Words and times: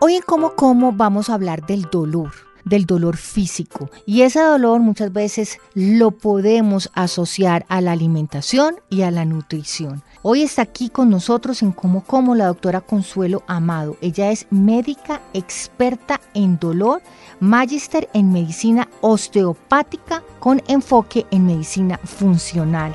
Hoy 0.00 0.14
en 0.14 0.22
Como 0.22 0.52
Como 0.54 0.92
vamos 0.92 1.28
a 1.28 1.34
hablar 1.34 1.66
del 1.66 1.82
dolor 1.82 2.30
del 2.64 2.86
dolor 2.86 3.16
físico 3.16 3.90
y 4.04 4.22
ese 4.22 4.40
dolor 4.40 4.80
muchas 4.80 5.12
veces 5.12 5.58
lo 5.74 6.10
podemos 6.10 6.90
asociar 6.92 7.64
a 7.68 7.80
la 7.80 7.92
alimentación 7.92 8.76
y 8.90 9.02
a 9.02 9.10
la 9.10 9.24
nutrición. 9.24 10.02
Hoy 10.22 10.42
está 10.42 10.62
aquí 10.62 10.90
con 10.90 11.08
nosotros 11.08 11.62
en 11.62 11.72
Como 11.72 12.04
Como 12.04 12.34
la 12.34 12.46
doctora 12.46 12.82
Consuelo 12.82 13.42
Amado. 13.46 13.96
Ella 14.02 14.30
es 14.30 14.46
médica 14.50 15.22
experta 15.32 16.20
en 16.34 16.58
dolor, 16.58 17.00
magíster 17.40 18.08
en 18.12 18.32
medicina 18.32 18.88
osteopática 19.00 20.22
con 20.38 20.62
enfoque 20.68 21.26
en 21.30 21.46
medicina 21.46 21.98
funcional. 22.04 22.94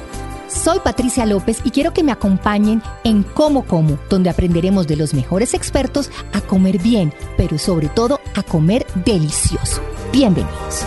Soy 0.51 0.79
Patricia 0.79 1.25
López 1.25 1.61
y 1.63 1.71
quiero 1.71 1.93
que 1.93 2.03
me 2.03 2.11
acompañen 2.11 2.83
en 3.03 3.23
Como 3.23 3.65
Como, 3.65 3.97
donde 4.09 4.29
aprenderemos 4.29 4.85
de 4.85 4.97
los 4.97 5.13
mejores 5.13 5.53
expertos 5.53 6.11
a 6.33 6.41
comer 6.41 6.77
bien, 6.77 7.13
pero 7.37 7.57
sobre 7.57 7.87
todo 7.87 8.19
a 8.35 8.43
comer 8.43 8.85
delicioso. 9.05 9.81
Bienvenidos. 10.11 10.85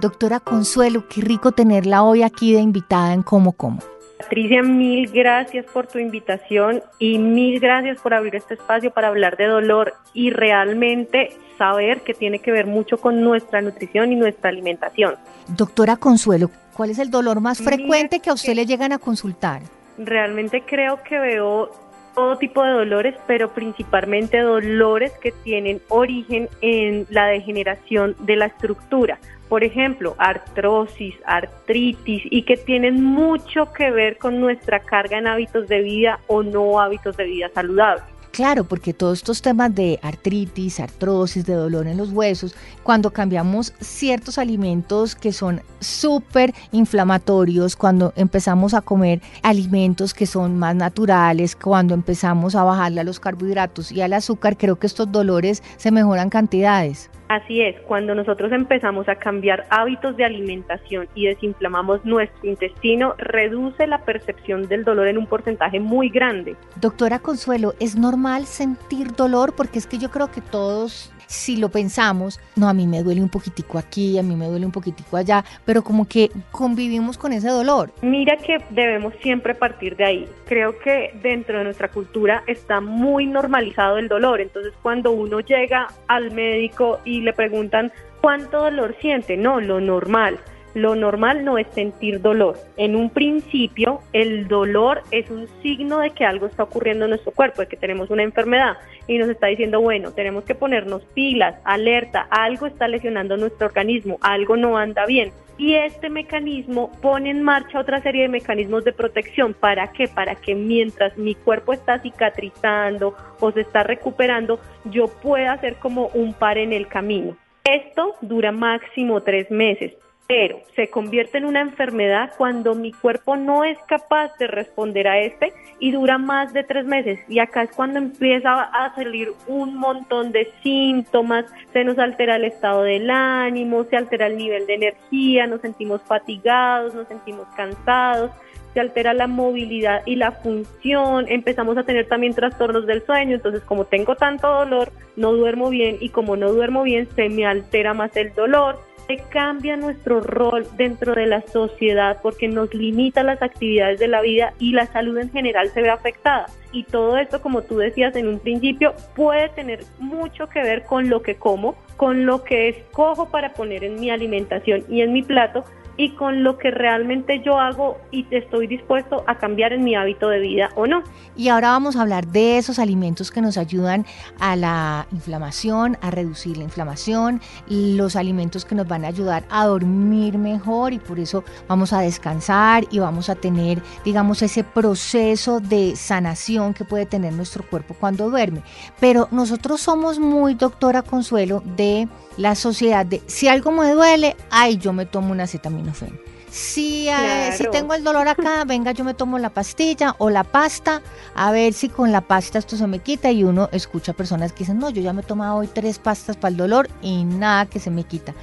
Doctora 0.00 0.40
Consuelo, 0.40 1.08
qué 1.08 1.20
rico 1.22 1.52
tenerla 1.52 2.02
hoy 2.02 2.22
aquí 2.22 2.52
de 2.52 2.60
invitada 2.60 3.14
en 3.14 3.22
Como 3.22 3.52
Como. 3.52 3.80
Patricia, 4.18 4.62
mil 4.62 5.08
gracias 5.12 5.64
por 5.66 5.86
tu 5.86 5.98
invitación 5.98 6.82
y 6.98 7.18
mil 7.18 7.60
gracias 7.60 7.98
por 8.00 8.14
abrir 8.14 8.34
este 8.34 8.54
espacio 8.54 8.90
para 8.90 9.08
hablar 9.08 9.36
de 9.36 9.46
dolor 9.46 9.94
y 10.12 10.30
realmente 10.30 11.36
saber 11.56 12.00
que 12.02 12.14
tiene 12.14 12.40
que 12.40 12.50
ver 12.50 12.66
mucho 12.66 12.98
con 12.98 13.22
nuestra 13.22 13.62
nutrición 13.62 14.12
y 14.12 14.16
nuestra 14.16 14.50
alimentación. 14.50 15.14
Doctora 15.46 15.96
Consuelo, 15.96 16.50
¿cuál 16.74 16.90
es 16.90 16.98
el 16.98 17.10
dolor 17.10 17.40
más 17.40 17.58
frecuente 17.58 18.18
que 18.18 18.30
a 18.30 18.32
usted 18.32 18.54
le 18.54 18.66
llegan 18.66 18.92
a 18.92 18.98
consultar? 18.98 19.62
Realmente 19.98 20.62
creo 20.62 21.00
que 21.04 21.18
veo 21.18 21.70
todo 22.16 22.36
tipo 22.38 22.64
de 22.64 22.72
dolores, 22.72 23.14
pero 23.28 23.54
principalmente 23.54 24.40
dolores 24.40 25.12
que 25.22 25.30
tienen 25.30 25.80
origen 25.88 26.48
en 26.60 27.06
la 27.10 27.26
degeneración 27.26 28.16
de 28.18 28.34
la 28.34 28.46
estructura 28.46 29.20
por 29.48 29.64
ejemplo, 29.64 30.14
artrosis, 30.18 31.14
artritis 31.24 32.22
y 32.24 32.42
que 32.42 32.56
tienen 32.56 33.02
mucho 33.02 33.72
que 33.72 33.90
ver 33.90 34.18
con 34.18 34.40
nuestra 34.40 34.80
carga 34.80 35.18
en 35.18 35.26
hábitos 35.26 35.68
de 35.68 35.80
vida 35.80 36.20
o 36.26 36.42
no 36.42 36.80
hábitos 36.80 37.16
de 37.16 37.24
vida 37.24 37.50
saludables. 37.54 38.04
Claro, 38.38 38.62
porque 38.62 38.94
todos 38.94 39.18
estos 39.18 39.42
temas 39.42 39.74
de 39.74 39.98
artritis, 40.00 40.78
artrosis, 40.78 41.44
de 41.44 41.54
dolor 41.54 41.88
en 41.88 41.96
los 41.96 42.12
huesos, 42.12 42.54
cuando 42.84 43.10
cambiamos 43.10 43.74
ciertos 43.80 44.38
alimentos 44.38 45.16
que 45.16 45.32
son 45.32 45.60
súper 45.80 46.54
inflamatorios, 46.70 47.74
cuando 47.74 48.12
empezamos 48.14 48.74
a 48.74 48.80
comer 48.80 49.20
alimentos 49.42 50.14
que 50.14 50.26
son 50.26 50.56
más 50.56 50.76
naturales, 50.76 51.56
cuando 51.56 51.94
empezamos 51.94 52.54
a 52.54 52.62
bajarle 52.62 53.00
a 53.00 53.04
los 53.04 53.18
carbohidratos 53.18 53.90
y 53.90 54.02
al 54.02 54.12
azúcar, 54.12 54.56
creo 54.56 54.76
que 54.76 54.86
estos 54.86 55.10
dolores 55.10 55.64
se 55.76 55.90
mejoran 55.90 56.30
cantidades. 56.30 57.10
Así 57.28 57.60
es, 57.60 57.78
cuando 57.82 58.14
nosotros 58.14 58.52
empezamos 58.52 59.06
a 59.06 59.16
cambiar 59.16 59.66
hábitos 59.68 60.16
de 60.16 60.24
alimentación 60.24 61.08
y 61.14 61.26
desinflamamos 61.26 62.02
nuestro 62.06 62.48
intestino, 62.48 63.14
reduce 63.18 63.86
la 63.86 63.98
percepción 63.98 64.66
del 64.66 64.82
dolor 64.82 65.08
en 65.08 65.18
un 65.18 65.26
porcentaje 65.26 65.78
muy 65.78 66.08
grande. 66.08 66.56
Doctora 66.80 67.18
Consuelo, 67.18 67.74
¿es 67.80 67.96
normal 67.96 68.27
sentir 68.46 69.14
dolor? 69.14 69.54
Porque 69.54 69.78
es 69.78 69.86
que 69.86 69.98
yo 69.98 70.10
creo 70.10 70.30
que 70.30 70.40
todos 70.40 71.12
si 71.28 71.56
lo 71.56 71.68
pensamos, 71.68 72.40
no, 72.56 72.68
a 72.68 72.74
mí 72.74 72.86
me 72.86 73.02
duele 73.02 73.20
un 73.20 73.28
poquitico 73.28 73.78
aquí, 73.78 74.18
a 74.18 74.22
mí 74.22 74.34
me 74.34 74.46
duele 74.46 74.64
un 74.64 74.72
poquitico 74.72 75.16
allá, 75.18 75.44
pero 75.64 75.82
como 75.84 76.08
que 76.08 76.30
convivimos 76.50 77.18
con 77.18 77.34
ese 77.34 77.48
dolor. 77.48 77.92
Mira 78.00 78.38
que 78.38 78.56
debemos 78.70 79.12
siempre 79.22 79.54
partir 79.54 79.94
de 79.96 80.04
ahí. 80.04 80.28
Creo 80.46 80.78
que 80.78 81.12
dentro 81.22 81.58
de 81.58 81.64
nuestra 81.64 81.88
cultura 81.88 82.42
está 82.46 82.80
muy 82.80 83.26
normalizado 83.26 83.98
el 83.98 84.08
dolor, 84.08 84.40
entonces 84.40 84.72
cuando 84.80 85.12
uno 85.12 85.40
llega 85.40 85.88
al 86.06 86.30
médico 86.30 86.98
y 87.04 87.20
le 87.20 87.34
preguntan 87.34 87.92
cuánto 88.22 88.62
dolor 88.62 88.96
siente, 89.00 89.36
no, 89.36 89.60
lo 89.60 89.80
normal. 89.80 90.38
Lo 90.78 90.94
normal 90.94 91.44
no 91.44 91.58
es 91.58 91.66
sentir 91.74 92.20
dolor. 92.20 92.56
En 92.76 92.94
un 92.94 93.10
principio, 93.10 93.98
el 94.12 94.46
dolor 94.46 95.02
es 95.10 95.28
un 95.28 95.48
signo 95.60 95.98
de 95.98 96.10
que 96.10 96.24
algo 96.24 96.46
está 96.46 96.62
ocurriendo 96.62 97.04
en 97.04 97.10
nuestro 97.10 97.32
cuerpo, 97.32 97.62
de 97.62 97.66
que 97.66 97.76
tenemos 97.76 98.10
una 98.10 98.22
enfermedad 98.22 98.76
y 99.08 99.18
nos 99.18 99.28
está 99.28 99.48
diciendo, 99.48 99.80
bueno, 99.80 100.12
tenemos 100.12 100.44
que 100.44 100.54
ponernos 100.54 101.02
pilas, 101.14 101.56
alerta, 101.64 102.28
algo 102.30 102.68
está 102.68 102.86
lesionando 102.86 103.36
nuestro 103.36 103.66
organismo, 103.66 104.18
algo 104.20 104.56
no 104.56 104.78
anda 104.78 105.04
bien. 105.04 105.32
Y 105.56 105.74
este 105.74 106.10
mecanismo 106.10 106.92
pone 107.02 107.30
en 107.30 107.42
marcha 107.42 107.80
otra 107.80 108.00
serie 108.00 108.22
de 108.22 108.28
mecanismos 108.28 108.84
de 108.84 108.92
protección. 108.92 109.54
¿Para 109.54 109.90
qué? 109.90 110.06
Para 110.06 110.36
que 110.36 110.54
mientras 110.54 111.18
mi 111.18 111.34
cuerpo 111.34 111.72
está 111.72 111.98
cicatrizando 111.98 113.16
o 113.40 113.50
se 113.50 113.62
está 113.62 113.82
recuperando, 113.82 114.60
yo 114.84 115.08
pueda 115.08 115.54
hacer 115.54 115.74
como 115.80 116.06
un 116.14 116.34
par 116.34 116.56
en 116.56 116.72
el 116.72 116.86
camino. 116.86 117.36
Esto 117.64 118.14
dura 118.20 118.52
máximo 118.52 119.20
tres 119.22 119.50
meses 119.50 119.94
pero 120.28 120.60
se 120.76 120.90
convierte 120.90 121.38
en 121.38 121.46
una 121.46 121.62
enfermedad 121.62 122.32
cuando 122.36 122.74
mi 122.74 122.92
cuerpo 122.92 123.36
no 123.36 123.64
es 123.64 123.78
capaz 123.88 124.36
de 124.36 124.46
responder 124.46 125.08
a 125.08 125.18
este 125.18 125.54
y 125.80 125.90
dura 125.90 126.18
más 126.18 126.52
de 126.52 126.64
tres 126.64 126.84
meses. 126.84 127.18
Y 127.28 127.38
acá 127.38 127.62
es 127.62 127.70
cuando 127.72 127.98
empieza 127.98 128.60
a 128.60 128.94
salir 128.94 129.32
un 129.46 129.74
montón 129.74 130.30
de 130.30 130.52
síntomas, 130.62 131.46
se 131.72 131.82
nos 131.82 131.98
altera 131.98 132.36
el 132.36 132.44
estado 132.44 132.82
del 132.82 133.08
ánimo, 133.10 133.84
se 133.84 133.96
altera 133.96 134.26
el 134.26 134.36
nivel 134.36 134.66
de 134.66 134.74
energía, 134.74 135.46
nos 135.46 135.62
sentimos 135.62 136.02
fatigados, 136.02 136.94
nos 136.94 137.08
sentimos 137.08 137.48
cansados 137.56 138.30
se 138.74 138.80
altera 138.80 139.14
la 139.14 139.26
movilidad 139.26 140.02
y 140.04 140.16
la 140.16 140.32
función, 140.32 141.24
empezamos 141.28 141.78
a 141.78 141.84
tener 141.84 142.06
también 142.06 142.34
trastornos 142.34 142.86
del 142.86 143.04
sueño, 143.06 143.36
entonces 143.36 143.62
como 143.62 143.86
tengo 143.86 144.14
tanto 144.14 144.46
dolor, 144.46 144.92
no 145.16 145.32
duermo 145.32 145.70
bien 145.70 145.96
y 146.00 146.10
como 146.10 146.36
no 146.36 146.52
duermo 146.52 146.82
bien, 146.82 147.08
se 147.16 147.30
me 147.30 147.46
altera 147.46 147.94
más 147.94 148.14
el 148.16 148.34
dolor, 148.34 148.78
cambia 149.16 149.76
nuestro 149.76 150.20
rol 150.20 150.66
dentro 150.76 151.14
de 151.14 151.26
la 151.26 151.40
sociedad 151.42 152.18
porque 152.22 152.46
nos 152.46 152.72
limita 152.74 153.22
las 153.22 153.42
actividades 153.42 153.98
de 153.98 154.08
la 154.08 154.20
vida 154.20 154.52
y 154.58 154.72
la 154.72 154.86
salud 154.86 155.18
en 155.18 155.30
general 155.30 155.70
se 155.70 155.82
ve 155.82 155.90
afectada. 155.90 156.46
Y 156.72 156.84
todo 156.84 157.16
esto, 157.16 157.40
como 157.40 157.62
tú 157.62 157.78
decías 157.78 158.14
en 158.16 158.28
un 158.28 158.38
principio, 158.38 158.94
puede 159.16 159.48
tener 159.48 159.84
mucho 159.98 160.48
que 160.48 160.62
ver 160.62 160.84
con 160.84 161.08
lo 161.08 161.22
que 161.22 161.36
como, 161.36 161.74
con 161.96 162.26
lo 162.26 162.44
que 162.44 162.68
escojo 162.68 163.30
para 163.30 163.54
poner 163.54 163.82
en 163.82 163.98
mi 163.98 164.10
alimentación 164.10 164.84
y 164.88 165.00
en 165.00 165.12
mi 165.12 165.22
plato, 165.22 165.64
y 165.98 166.14
con 166.14 166.44
lo 166.44 166.56
que 166.58 166.70
realmente 166.70 167.42
yo 167.44 167.58
hago 167.58 167.98
y 168.12 168.24
estoy 168.30 168.68
dispuesto 168.68 169.24
a 169.26 169.36
cambiar 169.36 169.72
en 169.72 169.82
mi 169.82 169.96
hábito 169.96 170.28
de 170.28 170.38
vida 170.38 170.70
o 170.76 170.86
no. 170.86 171.02
Y 171.36 171.48
ahora 171.48 171.70
vamos 171.70 171.96
a 171.96 172.02
hablar 172.02 172.28
de 172.28 172.56
esos 172.56 172.78
alimentos 172.78 173.32
que 173.32 173.42
nos 173.42 173.58
ayudan 173.58 174.06
a 174.38 174.54
la 174.54 175.08
inflamación, 175.10 175.98
a 176.00 176.12
reducir 176.12 176.56
la 176.56 176.62
inflamación, 176.62 177.40
los 177.68 178.14
alimentos 178.14 178.64
que 178.64 178.76
nos 178.76 178.86
van 178.86 179.04
a 179.04 179.08
ayudar 179.08 179.44
a 179.50 179.66
dormir 179.66 180.38
mejor 180.38 180.92
y 180.92 181.00
por 181.00 181.18
eso 181.18 181.42
vamos 181.66 181.92
a 181.92 182.00
descansar 182.00 182.84
y 182.92 183.00
vamos 183.00 183.28
a 183.28 183.34
tener, 183.34 183.82
digamos, 184.04 184.40
ese 184.42 184.62
proceso 184.62 185.58
de 185.58 185.96
sanación 185.96 186.74
que 186.74 186.84
puede 186.84 187.06
tener 187.06 187.32
nuestro 187.32 187.64
cuerpo 187.66 187.96
cuando 187.98 188.30
duerme. 188.30 188.62
Pero 189.00 189.26
nosotros 189.32 189.80
somos 189.80 190.20
muy, 190.20 190.54
doctora 190.54 191.02
Consuelo, 191.02 191.60
de 191.76 192.06
la 192.36 192.54
sociedad 192.54 193.04
de 193.04 193.20
si 193.26 193.48
algo 193.48 193.72
me 193.72 193.90
duele, 193.90 194.36
ay, 194.50 194.76
yo 194.76 194.92
me 194.92 195.04
tomo 195.04 195.32
una 195.32 195.48
acetaminofén. 195.90 196.38
Si, 196.50 197.08
eh, 197.08 197.52
si 197.56 197.64
tengo 197.70 197.92
el 197.92 198.02
dolor 198.02 198.26
acá, 198.26 198.64
venga, 198.66 198.92
yo 198.92 199.04
me 199.04 199.14
tomo 199.14 199.38
la 199.38 199.50
pastilla 199.50 200.14
o 200.18 200.30
la 200.30 200.44
pasta, 200.44 201.02
a 201.34 201.52
ver 201.52 201.74
si 201.74 201.88
con 201.88 202.10
la 202.10 202.22
pasta 202.22 202.58
esto 202.58 202.76
se 202.76 202.86
me 202.86 203.00
quita. 203.00 203.30
Y 203.30 203.44
uno 203.44 203.68
escucha 203.72 204.12
personas 204.12 204.52
que 204.52 204.60
dicen, 204.60 204.78
no, 204.78 204.90
yo 204.90 205.02
ya 205.02 205.12
me 205.12 205.20
he 205.20 205.24
tomado 205.24 205.56
hoy 205.56 205.68
tres 205.68 205.98
pastas 205.98 206.36
para 206.36 206.50
el 206.50 206.56
dolor 206.56 206.88
y 207.02 207.24
nada 207.24 207.66
que 207.66 207.80
se 207.80 207.90
me 207.90 208.04
quita. 208.04 208.34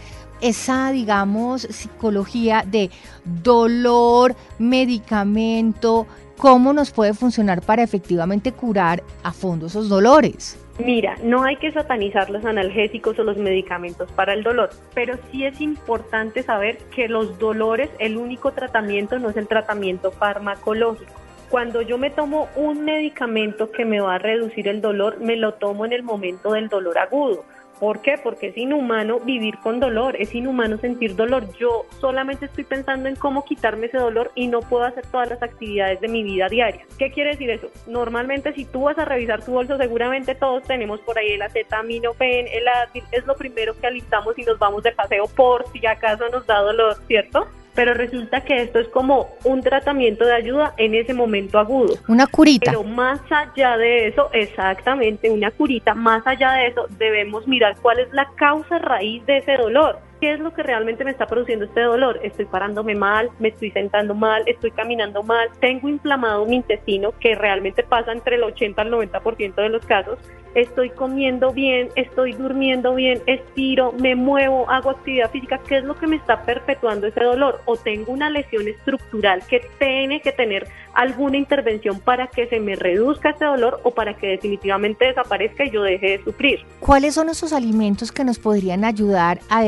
Esa, 0.42 0.92
digamos, 0.92 1.64
psicología 1.64 2.64
de 2.68 2.92
dolor, 3.24 4.36
medicamento, 4.60 6.06
¿cómo 6.38 6.74
nos 6.74 6.92
puede 6.92 7.14
funcionar 7.14 7.62
para 7.62 7.84
efectivamente 7.84 8.52
curar 8.52 9.02
a 9.24 9.32
fondo 9.32 9.68
esos 9.68 9.90
dolores? 9.90 10.58
Mira, 10.78 11.16
no 11.24 11.44
hay 11.44 11.56
que 11.56 11.72
satanizar 11.72 12.30
los 12.30 12.44
analgésicos 12.44 13.18
o 13.18 13.24
los 13.24 13.38
medicamentos 13.38 14.12
para 14.12 14.34
el 14.34 14.44
dolor, 14.44 14.72
pero 14.94 15.18
sí 15.32 15.46
es 15.46 15.62
importante 15.62 16.44
saber 16.44 16.78
que 16.94 17.08
los 17.08 17.40
dolores, 17.40 17.90
el 17.98 18.18
único 18.18 18.52
tratamiento 18.52 19.18
no 19.18 19.30
es 19.30 19.38
el 19.38 19.48
tratamiento 19.48 20.12
farmacológico. 20.12 21.14
Cuando 21.50 21.82
yo 21.82 21.98
me 21.98 22.10
tomo 22.10 22.50
un 22.58 22.84
medicamento 22.84 23.72
que 23.72 23.86
me 23.86 24.02
va 24.02 24.16
a 24.16 24.20
reducir 24.20 24.68
el 24.68 24.82
dolor, 24.82 25.22
me 25.22 25.38
lo 25.38 25.54
tomo 25.54 25.86
en 25.86 25.94
el 25.94 26.04
momento 26.04 26.52
del 26.52 26.68
dolor 26.68 26.98
agudo. 26.98 27.46
¿Por 27.80 28.02
qué? 28.02 28.18
Porque 28.18 28.48
es 28.48 28.58
inhumano 28.58 29.20
vivir 29.20 29.58
con 29.60 29.80
dolor, 29.80 30.16
es 30.18 30.34
inhumano 30.34 30.78
sentir 30.78 31.16
dolor. 31.16 31.52
Yo 31.58 31.86
solamente 32.00 32.46
estoy 32.46 32.64
pensando 32.64 33.10
en 33.10 33.16
cómo 33.16 33.46
quitarme 33.46 33.88
ese 33.88 33.98
dolor 33.98 34.32
y 34.36 34.48
no 34.48 34.62
puedo 34.62 34.86
hacer 34.86 35.06
todas 35.08 35.30
las 35.30 35.44
actividades 35.44 36.00
de 36.02 36.08
mi 36.08 36.24
vida 36.24 36.48
diaria. 36.48 36.86
¿Qué 36.98 37.12
quiere 37.12 37.32
decir 37.32 37.50
eso? 37.50 37.70
Normalmente 37.88 38.54
si 38.54 38.66
tú 38.66 38.84
vas 38.84 38.98
a 38.98 39.06
revisar 39.06 39.44
tu 39.44 39.52
bolso, 39.52 39.78
seguramente 39.78 40.36
todos 40.36 40.64
tenemos 40.64 41.00
por 41.02 41.18
ahí 41.18 41.32
el 41.32 41.42
acetaminofén, 41.42 42.48
el 42.48 42.68
Advil, 42.68 43.04
es 43.12 43.26
lo 43.26 43.36
primero 43.36 43.80
que 43.80 43.88
alistamos 43.88 44.38
y 44.38 44.44
nos 44.44 44.58
vamos 44.60 44.84
de 44.84 44.92
paseo 44.92 45.26
por 45.36 45.66
si 45.72 45.86
acaso 45.86 46.30
nos 46.30 46.46
da 46.46 46.60
dolor, 46.60 46.96
¿cierto? 47.08 47.48
Pero 47.76 47.94
resulta 47.94 48.42
que 48.42 48.62
esto 48.62 48.80
es 48.80 48.88
como 48.88 49.30
un 49.44 49.62
tratamiento 49.62 50.26
de 50.26 50.34
ayuda 50.34 50.74
en 50.78 50.96
ese 50.96 51.14
momento 51.14 51.60
agudo. 51.60 51.96
Una 52.08 52.26
curita. 52.26 52.72
Pero 52.72 52.84
más 52.84 53.20
allá 53.30 53.78
de 53.78 54.08
eso, 54.08 54.30
exactamente, 54.34 55.30
una 55.30 55.52
curita, 55.52 55.94
más 55.94 56.26
allá 56.26 56.54
de 56.54 56.68
eso, 56.68 56.88
debemos 56.98 57.48
mirar 57.48 57.76
cuál 57.82 58.00
es 58.00 58.12
la 58.14 58.28
causa 58.36 58.80
raíz 58.80 59.26
de 59.26 59.38
ese 59.38 59.58
dolor. 59.58 60.00
¿Qué 60.26 60.34
es 60.34 60.40
lo 60.40 60.56
que 60.56 60.64
realmente 60.64 61.06
me 61.06 61.12
está 61.12 61.28
produciendo 61.28 61.66
este 61.66 61.82
dolor? 61.82 62.20
Estoy 62.24 62.46
parándome 62.46 62.96
mal, 62.96 63.30
me 63.38 63.50
estoy 63.50 63.70
sentando 63.70 64.16
mal, 64.16 64.42
estoy 64.48 64.72
caminando 64.72 65.22
mal, 65.22 65.50
tengo 65.60 65.88
inflamado 65.88 66.48
mi 66.48 66.56
intestino, 66.56 67.14
que 67.20 67.36
realmente 67.36 67.84
pasa 67.84 68.12
entre 68.12 68.38
el 68.38 68.44
80 68.44 68.82
al 68.82 68.92
90% 68.92 69.54
de 69.54 69.70
los 69.70 69.86
casos, 69.86 70.18
estoy 70.56 70.90
comiendo 70.90 71.52
bien, 71.52 71.90
estoy 71.96 72.32
durmiendo 72.32 72.96
bien, 72.96 73.22
estiro, 73.28 73.92
me 73.92 74.16
muevo, 74.16 74.68
hago 74.72 74.90
actividad 74.90 75.30
física, 75.30 75.60
¿qué 75.60 75.78
es 75.78 75.84
lo 75.84 75.96
que 75.96 76.08
me 76.08 76.16
está 76.16 76.42
perpetuando 76.42 77.08
ese 77.08 77.24
dolor? 77.24 77.62
O 77.66 77.76
tengo 77.76 78.12
una 78.12 78.30
lesión 78.30 78.68
estructural 78.68 79.44
que 79.48 79.62
tiene 79.78 80.22
que 80.22 80.32
tener 80.32 80.68
alguna 80.94 81.38
intervención 81.38 82.00
para 82.00 82.28
que 82.28 82.48
se 82.48 82.60
me 82.60 82.76
reduzca 82.76 83.32
ese 83.32 83.46
dolor 83.46 83.82
o 83.84 83.92
para 83.92 84.16
que 84.16 84.28
definitivamente 84.28 85.06
desaparezca 85.06 85.66
y 85.66 85.72
yo 85.72 85.84
deje 85.84 86.18
de 86.18 86.24
sufrir. 86.24 86.62
¿Cuáles 86.80 87.14
son 87.16 87.30
esos 87.30 87.52
alimentos 87.52 88.14
que 88.14 88.24
nos 88.24 88.40
podrían 88.40 88.86
ayudar 88.86 89.40
a 89.50 89.62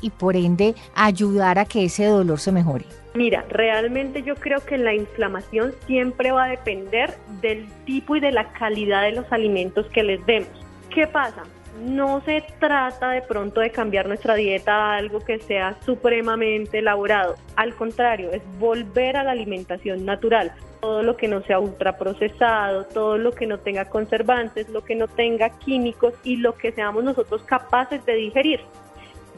y 0.00 0.10
por 0.10 0.36
ende 0.36 0.74
ayudar 0.94 1.58
a 1.58 1.64
que 1.64 1.84
ese 1.84 2.06
dolor 2.06 2.40
se 2.40 2.52
mejore? 2.52 2.84
Mira, 3.14 3.44
realmente 3.48 4.22
yo 4.22 4.36
creo 4.36 4.60
que 4.64 4.78
la 4.78 4.94
inflamación 4.94 5.74
siempre 5.86 6.30
va 6.30 6.44
a 6.44 6.48
depender 6.48 7.14
del 7.40 7.66
tipo 7.84 8.16
y 8.16 8.20
de 8.20 8.30
la 8.30 8.52
calidad 8.52 9.02
de 9.02 9.12
los 9.12 9.32
alimentos 9.32 9.86
que 9.86 10.02
les 10.02 10.24
demos. 10.26 10.50
¿Qué 10.94 11.06
pasa? 11.06 11.42
No 11.84 12.20
se 12.24 12.44
trata 12.58 13.10
de 13.10 13.22
pronto 13.22 13.60
de 13.60 13.70
cambiar 13.70 14.08
nuestra 14.08 14.34
dieta 14.34 14.74
a 14.74 14.96
algo 14.96 15.20
que 15.20 15.38
sea 15.38 15.76
supremamente 15.84 16.78
elaborado. 16.78 17.36
Al 17.56 17.74
contrario, 17.74 18.30
es 18.32 18.42
volver 18.58 19.16
a 19.16 19.24
la 19.24 19.32
alimentación 19.32 20.04
natural. 20.04 20.52
Todo 20.80 21.02
lo 21.02 21.16
que 21.16 21.28
no 21.28 21.42
sea 21.42 21.58
ultraprocesado, 21.58 22.84
todo 22.84 23.18
lo 23.18 23.32
que 23.32 23.46
no 23.46 23.58
tenga 23.58 23.86
conservantes, 23.86 24.68
lo 24.68 24.84
que 24.84 24.94
no 24.94 25.08
tenga 25.08 25.50
químicos 25.58 26.14
y 26.24 26.36
lo 26.36 26.56
que 26.56 26.72
seamos 26.72 27.04
nosotros 27.04 27.42
capaces 27.42 28.04
de 28.06 28.14
digerir. 28.14 28.60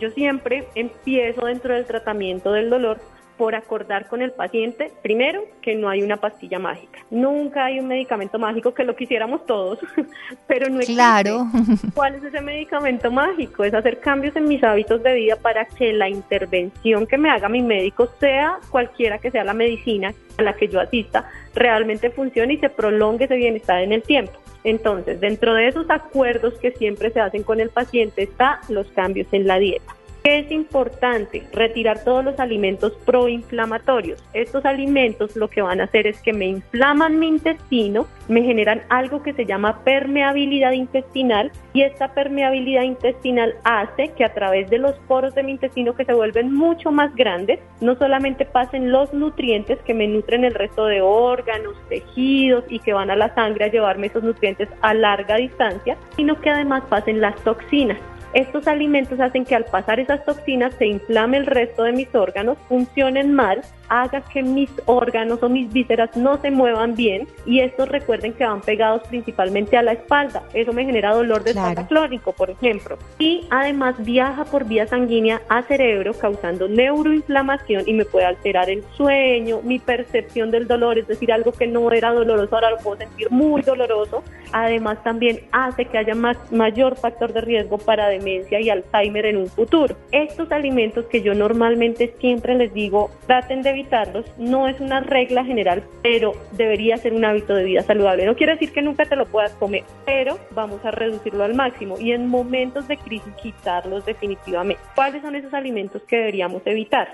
Yo 0.00 0.10
siempre 0.10 0.66
empiezo 0.74 1.44
dentro 1.44 1.74
del 1.74 1.84
tratamiento 1.84 2.52
del 2.52 2.70
dolor 2.70 2.98
por 3.36 3.54
acordar 3.54 4.06
con 4.06 4.20
el 4.20 4.32
paciente, 4.32 4.92
primero, 5.02 5.42
que 5.62 5.74
no 5.74 5.88
hay 5.88 6.02
una 6.02 6.18
pastilla 6.18 6.58
mágica. 6.58 7.00
Nunca 7.10 7.64
hay 7.64 7.80
un 7.80 7.88
medicamento 7.88 8.38
mágico 8.38 8.74
que 8.74 8.84
lo 8.84 8.94
quisiéramos 8.94 9.46
todos, 9.46 9.78
pero 10.46 10.68
no 10.68 10.80
existe. 10.80 10.94
Claro. 10.94 11.46
¿Cuál 11.94 12.16
es 12.16 12.24
ese 12.24 12.40
medicamento 12.42 13.10
mágico? 13.10 13.64
Es 13.64 13.72
hacer 13.72 14.00
cambios 14.00 14.36
en 14.36 14.44
mis 14.44 14.62
hábitos 14.62 15.02
de 15.02 15.14
vida 15.14 15.36
para 15.36 15.64
que 15.64 15.92
la 15.92 16.08
intervención 16.08 17.06
que 17.06 17.16
me 17.16 17.30
haga 17.30 17.48
mi 17.48 17.62
médico, 17.62 18.10
sea 18.20 18.58
cualquiera 18.70 19.18
que 19.18 19.30
sea 19.30 19.44
la 19.44 19.54
medicina 19.54 20.12
a 20.36 20.42
la 20.42 20.54
que 20.54 20.68
yo 20.68 20.78
asista, 20.80 21.30
realmente 21.54 22.10
funcione 22.10 22.54
y 22.54 22.58
se 22.58 22.68
prolongue 22.68 23.24
ese 23.24 23.36
bienestar 23.36 23.82
en 23.82 23.92
el 23.92 24.02
tiempo. 24.02 24.32
Entonces, 24.64 25.20
dentro 25.20 25.54
de 25.54 25.68
esos 25.68 25.88
acuerdos 25.88 26.54
que 26.58 26.72
siempre 26.72 27.10
se 27.10 27.20
hacen 27.20 27.42
con 27.42 27.60
el 27.60 27.70
paciente 27.70 28.22
está 28.22 28.60
los 28.68 28.86
cambios 28.88 29.26
en 29.32 29.46
la 29.46 29.58
dieta. 29.58 29.96
Es 30.22 30.50
importante 30.50 31.44
retirar 31.52 32.04
todos 32.04 32.22
los 32.22 32.38
alimentos 32.38 32.92
proinflamatorios. 33.06 34.22
Estos 34.34 34.66
alimentos 34.66 35.34
lo 35.34 35.48
que 35.48 35.62
van 35.62 35.80
a 35.80 35.84
hacer 35.84 36.06
es 36.06 36.20
que 36.20 36.34
me 36.34 36.46
inflaman 36.46 37.18
mi 37.18 37.28
intestino, 37.28 38.06
me 38.28 38.42
generan 38.42 38.82
algo 38.90 39.22
que 39.22 39.32
se 39.32 39.46
llama 39.46 39.82
permeabilidad 39.82 40.72
intestinal 40.72 41.50
y 41.72 41.82
esta 41.82 42.12
permeabilidad 42.12 42.82
intestinal 42.82 43.54
hace 43.64 44.08
que 44.08 44.24
a 44.24 44.34
través 44.34 44.68
de 44.68 44.78
los 44.78 44.94
poros 45.08 45.34
de 45.34 45.42
mi 45.42 45.52
intestino 45.52 45.94
que 45.94 46.04
se 46.04 46.12
vuelven 46.12 46.52
mucho 46.52 46.92
más 46.92 47.14
grandes, 47.14 47.58
no 47.80 47.96
solamente 47.96 48.44
pasen 48.44 48.92
los 48.92 49.14
nutrientes 49.14 49.78
que 49.86 49.94
me 49.94 50.06
nutren 50.06 50.44
el 50.44 50.54
resto 50.54 50.84
de 50.84 51.00
órganos, 51.00 51.76
tejidos 51.88 52.64
y 52.68 52.78
que 52.80 52.92
van 52.92 53.10
a 53.10 53.16
la 53.16 53.34
sangre 53.34 53.64
a 53.64 53.68
llevarme 53.68 54.08
esos 54.08 54.22
nutrientes 54.22 54.68
a 54.82 54.92
larga 54.92 55.36
distancia, 55.36 55.96
sino 56.14 56.38
que 56.40 56.50
además 56.50 56.82
pasen 56.90 57.22
las 57.22 57.36
toxinas. 57.42 57.98
Estos 58.32 58.68
alimentos 58.68 59.18
hacen 59.18 59.44
que 59.44 59.56
al 59.56 59.64
pasar 59.64 59.98
esas 59.98 60.24
toxinas 60.24 60.74
se 60.74 60.86
inflame 60.86 61.38
el 61.38 61.46
resto 61.46 61.82
de 61.82 61.92
mis 61.92 62.14
órganos, 62.14 62.58
funcionen 62.68 63.34
mal, 63.34 63.62
haga 63.88 64.20
que 64.20 64.42
mis 64.42 64.70
órganos 64.86 65.42
o 65.42 65.48
mis 65.48 65.70
vísceras 65.72 66.16
no 66.16 66.40
se 66.40 66.52
muevan 66.52 66.94
bien 66.94 67.26
y 67.44 67.60
estos 67.60 67.88
recuerden 67.88 68.32
que 68.32 68.46
van 68.46 68.60
pegados 68.60 69.02
principalmente 69.08 69.76
a 69.76 69.82
la 69.82 69.92
espalda. 69.92 70.42
Eso 70.54 70.72
me 70.72 70.84
genera 70.84 71.12
dolor 71.12 71.42
de 71.42 71.50
espalda 71.50 71.86
clónico, 71.88 72.32
por 72.32 72.50
ejemplo. 72.50 72.98
Y 73.18 73.48
además 73.50 73.96
viaja 73.98 74.44
por 74.44 74.64
vía 74.64 74.86
sanguínea 74.86 75.42
a 75.48 75.62
cerebro 75.62 76.14
causando 76.14 76.68
neuroinflamación 76.68 77.82
y 77.86 77.94
me 77.94 78.04
puede 78.04 78.26
alterar 78.26 78.70
el 78.70 78.84
sueño, 78.96 79.60
mi 79.62 79.80
percepción 79.80 80.52
del 80.52 80.68
dolor, 80.68 80.98
es 80.98 81.08
decir, 81.08 81.32
algo 81.32 81.50
que 81.50 81.66
no 81.66 81.90
era 81.90 82.12
doloroso 82.12 82.54
ahora 82.54 82.70
lo 82.70 82.78
puedo 82.78 82.96
sentir 82.98 83.28
muy 83.30 83.62
doloroso. 83.62 84.22
Además 84.52 85.02
también 85.02 85.40
hace 85.52 85.84
que 85.84 85.98
haya 85.98 86.14
más, 86.14 86.36
mayor 86.50 86.96
factor 86.96 87.32
de 87.32 87.40
riesgo 87.40 87.78
para 87.78 88.08
demencia 88.08 88.60
y 88.60 88.70
Alzheimer 88.70 89.26
en 89.26 89.36
un 89.36 89.46
futuro. 89.46 89.96
Estos 90.12 90.50
alimentos 90.52 91.06
que 91.06 91.22
yo 91.22 91.34
normalmente 91.34 92.14
siempre 92.20 92.54
les 92.54 92.72
digo, 92.72 93.10
traten 93.26 93.62
de 93.62 93.70
evitarlos, 93.70 94.24
no 94.38 94.68
es 94.68 94.80
una 94.80 95.00
regla 95.00 95.44
general, 95.44 95.82
pero 96.02 96.32
debería 96.52 96.96
ser 96.96 97.12
un 97.12 97.24
hábito 97.24 97.54
de 97.54 97.64
vida 97.64 97.82
saludable. 97.82 98.26
No 98.26 98.36
quiere 98.36 98.52
decir 98.52 98.72
que 98.72 98.82
nunca 98.82 99.04
te 99.04 99.16
lo 99.16 99.26
puedas 99.26 99.52
comer, 99.54 99.84
pero 100.04 100.38
vamos 100.52 100.84
a 100.84 100.90
reducirlo 100.90 101.44
al 101.44 101.54
máximo 101.54 101.96
y 101.98 102.12
en 102.12 102.26
momentos 102.26 102.88
de 102.88 102.96
crisis 102.96 103.32
quitarlos 103.42 104.04
definitivamente. 104.04 104.82
¿Cuáles 104.94 105.22
son 105.22 105.34
esos 105.34 105.54
alimentos 105.54 106.02
que 106.02 106.16
deberíamos 106.16 106.62
evitar? 106.64 107.08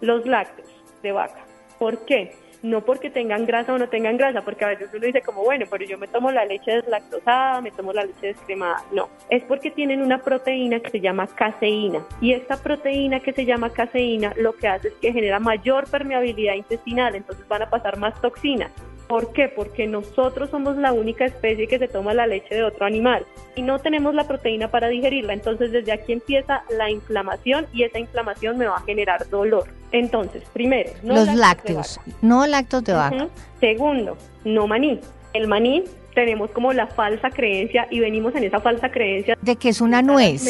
Los 0.00 0.26
lácteos 0.26 0.68
de 1.02 1.12
vaca. 1.12 1.44
¿Por 1.78 2.04
qué? 2.04 2.32
No 2.62 2.84
porque 2.84 3.10
tengan 3.10 3.46
grasa 3.46 3.72
o 3.72 3.78
no 3.78 3.88
tengan 3.88 4.16
grasa, 4.16 4.42
porque 4.42 4.64
a 4.64 4.68
veces 4.68 4.88
uno 4.92 5.06
dice 5.06 5.22
como, 5.22 5.42
bueno, 5.42 5.66
pero 5.70 5.84
yo 5.84 5.98
me 5.98 6.08
tomo 6.08 6.30
la 6.30 6.44
leche 6.44 6.72
deslactosada, 6.72 7.60
me 7.60 7.70
tomo 7.70 7.92
la 7.92 8.04
leche 8.04 8.28
descremada. 8.28 8.82
No, 8.92 9.08
es 9.30 9.42
porque 9.44 9.70
tienen 9.70 10.02
una 10.02 10.18
proteína 10.18 10.80
que 10.80 10.90
se 10.90 11.00
llama 11.00 11.26
caseína. 11.26 12.04
Y 12.20 12.32
esta 12.32 12.56
proteína 12.56 13.20
que 13.20 13.32
se 13.32 13.44
llama 13.44 13.70
caseína 13.70 14.32
lo 14.36 14.54
que 14.54 14.68
hace 14.68 14.88
es 14.88 14.94
que 14.94 15.12
genera 15.12 15.38
mayor 15.38 15.88
permeabilidad 15.90 16.54
intestinal, 16.54 17.14
entonces 17.14 17.46
van 17.48 17.62
a 17.62 17.70
pasar 17.70 17.96
más 17.98 18.20
toxinas. 18.20 18.72
¿Por 19.08 19.32
qué? 19.32 19.48
Porque 19.48 19.86
nosotros 19.86 20.50
somos 20.50 20.76
la 20.76 20.92
única 20.92 21.24
especie 21.24 21.66
que 21.66 21.78
se 21.78 21.88
toma 21.88 22.12
la 22.12 22.26
leche 22.26 22.54
de 22.54 22.62
otro 22.62 22.84
animal 22.84 23.24
y 23.56 23.62
no 23.62 23.78
tenemos 23.78 24.14
la 24.14 24.28
proteína 24.28 24.70
para 24.70 24.88
digerirla. 24.88 25.32
Entonces 25.32 25.72
desde 25.72 25.92
aquí 25.92 26.12
empieza 26.12 26.62
la 26.76 26.90
inflamación 26.90 27.66
y 27.72 27.84
esa 27.84 27.98
inflamación 27.98 28.58
me 28.58 28.66
va 28.66 28.76
a 28.76 28.82
generar 28.82 29.26
dolor. 29.30 29.64
Entonces, 29.92 30.42
primero, 30.52 30.90
no 31.02 31.14
los 31.14 31.34
lácteos, 31.34 31.98
no 32.20 32.46
lácteos 32.46 32.84
de 32.84 32.92
vaca. 32.92 33.28
Segundo, 33.60 34.18
no 34.44 34.66
maní. 34.66 35.00
El 35.32 35.48
maní 35.48 35.84
tenemos 36.18 36.50
como 36.50 36.72
la 36.72 36.88
falsa 36.88 37.30
creencia 37.30 37.86
y 37.90 38.00
venimos 38.00 38.34
en 38.34 38.42
esa 38.42 38.58
falsa 38.58 38.90
creencia 38.90 39.38
de 39.40 39.54
que 39.54 39.68
es 39.68 39.80
una 39.80 40.02
nuez, 40.02 40.42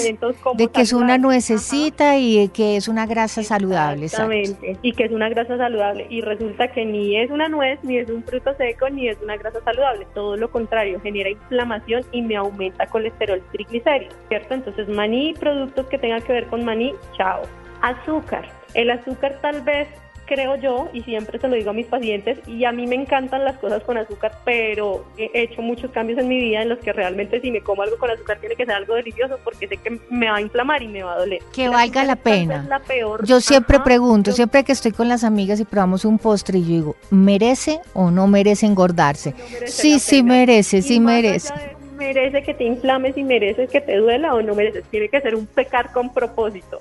de 0.54 0.68
que 0.68 0.80
es 0.80 0.94
una 0.94 1.18
nuececita 1.18 2.16
y 2.16 2.38
de 2.38 2.48
que 2.48 2.76
es 2.76 2.88
una 2.88 3.04
grasa 3.04 3.42
saludable. 3.42 4.06
Exactamente, 4.06 4.78
y 4.80 4.92
que 4.92 5.04
es 5.04 5.12
una 5.12 5.28
grasa 5.28 5.58
saludable 5.58 6.06
y 6.08 6.22
resulta 6.22 6.68
que 6.68 6.86
ni 6.86 7.18
es 7.18 7.30
una 7.30 7.50
nuez, 7.50 7.78
ni 7.82 7.98
es 7.98 8.08
un 8.08 8.24
fruto 8.24 8.54
seco, 8.56 8.88
ni 8.88 9.08
es 9.08 9.18
una 9.22 9.36
grasa 9.36 9.60
saludable, 9.62 10.06
todo 10.14 10.38
lo 10.38 10.50
contrario, 10.50 11.00
genera 11.02 11.28
inflamación 11.28 12.02
y 12.12 12.22
me 12.22 12.36
aumenta 12.36 12.86
colesterol 12.86 13.42
triglicéridos, 13.52 14.16
¿cierto? 14.28 14.54
Entonces 14.54 14.88
maní, 14.88 15.34
productos 15.38 15.84
que 15.88 15.98
tengan 15.98 16.22
que 16.22 16.32
ver 16.32 16.46
con 16.46 16.64
maní, 16.64 16.94
chao. 17.14 17.42
Azúcar, 17.82 18.48
el 18.72 18.90
azúcar 18.90 19.38
tal 19.42 19.60
vez 19.60 19.86
creo 20.28 20.56
yo, 20.56 20.88
y 20.92 21.02
siempre 21.02 21.38
se 21.38 21.48
lo 21.48 21.56
digo 21.56 21.70
a 21.70 21.72
mis 21.72 21.86
pacientes, 21.86 22.38
y 22.46 22.64
a 22.64 22.72
mí 22.72 22.86
me 22.86 22.94
encantan 22.94 23.44
las 23.44 23.56
cosas 23.58 23.82
con 23.82 23.96
azúcar, 23.96 24.32
pero 24.44 25.06
he 25.16 25.30
hecho 25.42 25.62
muchos 25.62 25.90
cambios 25.90 26.18
en 26.18 26.28
mi 26.28 26.38
vida 26.38 26.62
en 26.62 26.68
los 26.68 26.78
que 26.78 26.92
realmente 26.92 27.40
si 27.40 27.50
me 27.50 27.62
como 27.62 27.82
algo 27.82 27.98
con 27.98 28.10
azúcar 28.10 28.38
tiene 28.38 28.54
que 28.54 28.66
ser 28.66 28.74
algo 28.74 28.94
delicioso 28.94 29.38
porque 29.42 29.66
sé 29.66 29.78
que 29.78 29.98
me 30.10 30.30
va 30.30 30.36
a 30.36 30.40
inflamar 30.40 30.82
y 30.82 30.88
me 30.88 31.02
va 31.02 31.14
a 31.14 31.18
doler. 31.18 31.40
Que 31.52 31.68
valga 31.68 32.04
la 32.04 32.16
pena. 32.16 32.64
la 32.68 32.80
peor. 32.80 33.24
Yo 33.24 33.40
siempre 33.40 33.80
pregunto, 33.80 34.32
siempre 34.32 34.62
que 34.62 34.72
estoy 34.72 34.92
con 34.92 35.08
las 35.08 35.24
amigas 35.24 35.58
y 35.60 35.64
probamos 35.64 36.04
un 36.04 36.18
postre 36.18 36.58
y 36.58 36.62
yo 36.62 36.68
digo, 36.68 36.96
¿merece 37.10 37.80
o 37.94 38.10
no 38.10 38.26
merece 38.26 38.66
engordarse? 38.66 39.34
sí, 39.66 39.98
sí 39.98 40.22
merece, 40.22 40.82
sí 40.82 41.00
merece 41.00 41.52
merece 41.98 42.42
que 42.44 42.54
te 42.54 42.64
inflames 42.64 43.16
y 43.16 43.24
merece 43.24 43.66
que 43.66 43.80
te 43.80 43.96
duela 43.96 44.34
o 44.34 44.40
no 44.40 44.54
merece. 44.54 44.82
Tiene 44.82 45.08
que 45.08 45.20
ser 45.20 45.34
un 45.34 45.46
pecar 45.46 45.92
con 45.92 46.14
propósito. 46.14 46.78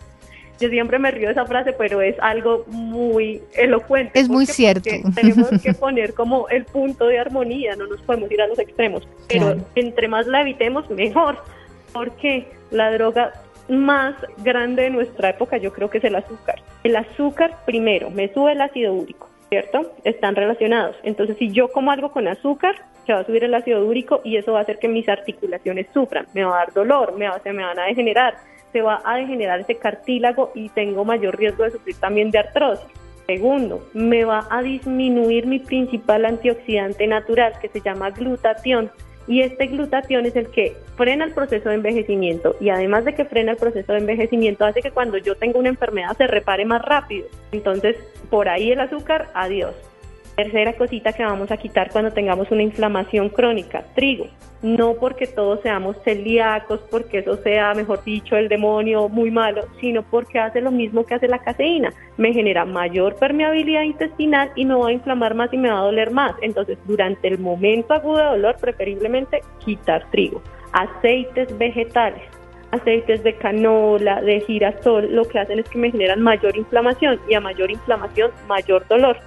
Yo 0.60 0.70
siempre 0.70 1.00
me 1.00 1.12
río 1.12 1.28
de 1.28 1.34
esa 1.34 1.46
frase, 1.46 1.74
pero 1.74 2.02
es 2.02 2.16
algo 2.20 2.66
muy 2.68 3.42
elocuente. 3.54 4.20
Es 4.20 4.30
muy 4.30 4.46
cierto. 4.46 4.90
Tenemos 5.16 5.50
que 5.62 5.74
poner 5.80 6.14
como 6.14 6.50
el 6.50 6.66
punto 6.66 7.08
de 7.08 7.20
armonía, 7.20 7.76
no 7.76 7.88
nos 7.88 8.02
podemos 8.02 8.32
ir 8.32 8.42
a 8.42 8.48
los 8.48 8.60
extremos. 8.60 9.08
Pero 9.28 9.56
entre 9.76 10.08
más 10.08 10.28
la 10.28 10.42
evitemos, 10.42 10.90
mejor. 10.90 11.38
Porque 11.94 12.48
la 12.72 12.92
droga 12.92 13.34
más 13.70 14.16
grande 14.38 14.84
de 14.84 14.90
nuestra 14.90 15.30
época 15.30 15.58
yo 15.58 15.74
creo 15.74 15.90
que 15.90 15.98
es 16.00 16.04
el 16.04 16.16
azúcar. 16.16 16.62
El 16.84 16.96
azúcar 16.96 17.58
primero 17.66 18.10
me 18.10 18.34
sube 18.34 18.54
el 18.54 18.62
ácido 18.62 18.94
úrico, 18.94 19.30
¿cierto? 19.50 19.94
Están 20.04 20.36
relacionados. 20.36 20.96
Entonces 21.04 21.38
si 21.38 21.52
yo 21.52 21.70
como 21.70 21.92
algo 21.92 22.12
con 22.12 22.28
azúcar, 22.28 22.76
se 23.06 23.14
va 23.14 23.20
a 23.20 23.26
subir 23.26 23.44
el 23.44 23.54
ácido 23.54 23.86
úrico 23.86 24.22
y 24.24 24.38
eso 24.38 24.54
va 24.54 24.60
a 24.60 24.62
hacer 24.64 24.80
que 24.80 24.88
mis 24.88 25.08
articulaciones 25.08 25.88
sufran, 25.94 26.28
me 26.34 26.44
va 26.44 26.56
a 26.56 26.60
dar 26.60 26.74
dolor, 26.74 27.18
me 27.18 27.28
va, 27.28 27.40
se 27.40 27.54
me 27.54 27.64
van 27.64 27.80
a 27.80 27.86
degenerar, 27.86 28.36
se 28.72 28.82
va 28.82 29.02
a 29.04 29.16
degenerar 29.18 29.60
ese 29.60 29.76
cartílago 29.76 30.52
y 30.56 30.70
tengo 30.70 31.06
mayor 31.06 31.38
riesgo 31.38 31.64
de 31.64 31.72
sufrir 31.72 31.96
también 31.96 32.32
de 32.32 32.40
artrosis. 32.40 32.88
Segundo, 33.26 33.86
me 33.94 34.24
va 34.24 34.48
a 34.50 34.62
disminuir 34.62 35.48
mi 35.48 35.60
principal 35.60 36.26
antioxidante 36.26 37.08
natural 37.08 37.54
que 37.62 37.68
se 37.68 37.82
llama 37.82 38.12
glutatión 38.12 38.90
y 39.28 39.42
este 39.42 39.68
glutatión 39.68 40.26
es 40.26 40.36
el 40.38 40.48
que 40.48 40.78
frena 40.96 41.26
el 41.26 41.34
proceso 41.34 41.68
de 41.70 41.76
envejecimiento 41.76 42.56
y 42.62 42.70
además 42.70 43.04
de 43.04 43.14
que 43.14 43.26
frena 43.26 43.52
el 43.52 43.58
proceso 43.58 43.92
de 43.92 44.00
envejecimiento 44.00 44.66
hace 44.66 44.82
que 44.82 44.92
cuando 44.92 45.18
yo 45.18 45.36
tengo 45.36 45.60
una 45.60 45.70
enfermedad 45.70 46.16
se 46.16 46.28
repare 46.28 46.64
más 46.64 46.82
rápido. 46.82 47.28
Entonces, 47.52 47.98
por 48.30 48.48
ahí 48.48 48.72
el 48.72 48.80
azúcar, 48.80 49.28
adiós. 49.34 49.76
Tercera 50.38 50.74
cosita 50.74 51.14
que 51.14 51.24
vamos 51.24 51.50
a 51.50 51.58
quitar 51.58 51.90
cuando 51.90 52.14
tengamos 52.14 52.52
una 52.52 52.62
inflamación 52.62 53.30
crónica, 53.30 53.84
trigo. 53.96 54.28
No 54.62 54.94
porque 54.94 55.26
todos 55.26 55.62
seamos 55.62 55.98
celíacos, 56.04 56.80
porque 56.92 57.20
eso 57.20 57.38
sea, 57.38 57.74
mejor 57.74 58.04
dicho, 58.04 58.36
el 58.36 58.48
demonio 58.48 59.10
muy 59.10 59.32
malo, 59.32 59.64
sino 59.82 60.04
porque 60.04 60.38
hace 60.38 60.62
lo 60.62 60.70
mismo 60.70 61.08
que 61.08 61.16
hace 61.16 61.28
la 61.28 61.40
caseína. 61.40 61.92
Me 62.18 62.34
genera 62.34 62.66
mayor 62.66 63.16
permeabilidad 63.16 63.82
intestinal 63.82 64.52
y 64.56 64.66
me 64.66 64.76
va 64.76 64.90
a 64.90 64.92
inflamar 64.92 65.34
más 65.34 65.52
y 65.52 65.58
me 65.58 65.72
va 65.72 65.80
a 65.80 65.86
doler 65.86 66.12
más. 66.12 66.36
Entonces, 66.44 66.78
durante 66.86 67.28
el 67.28 67.40
momento 67.40 67.96
agudo 67.96 68.20
de 68.20 68.26
dolor, 68.26 68.58
preferiblemente 68.62 69.42
quitar 69.66 70.08
trigo. 70.12 70.44
Aceites 70.72 71.58
vegetales 71.58 72.22
aceites 72.70 73.24
de 73.24 73.34
canola, 73.34 74.22
de 74.22 74.42
girasol, 74.42 75.16
lo 75.16 75.24
que 75.24 75.40
hacen 75.40 75.58
es 75.58 75.70
que 75.70 75.78
me 75.80 75.90
generan 75.90 76.22
mayor 76.22 76.56
inflamación 76.58 77.18
y 77.30 77.34
a 77.34 77.40
mayor 77.40 77.72
inflamación, 77.72 78.30
mayor 78.48 78.86
dolor. 78.88 79.18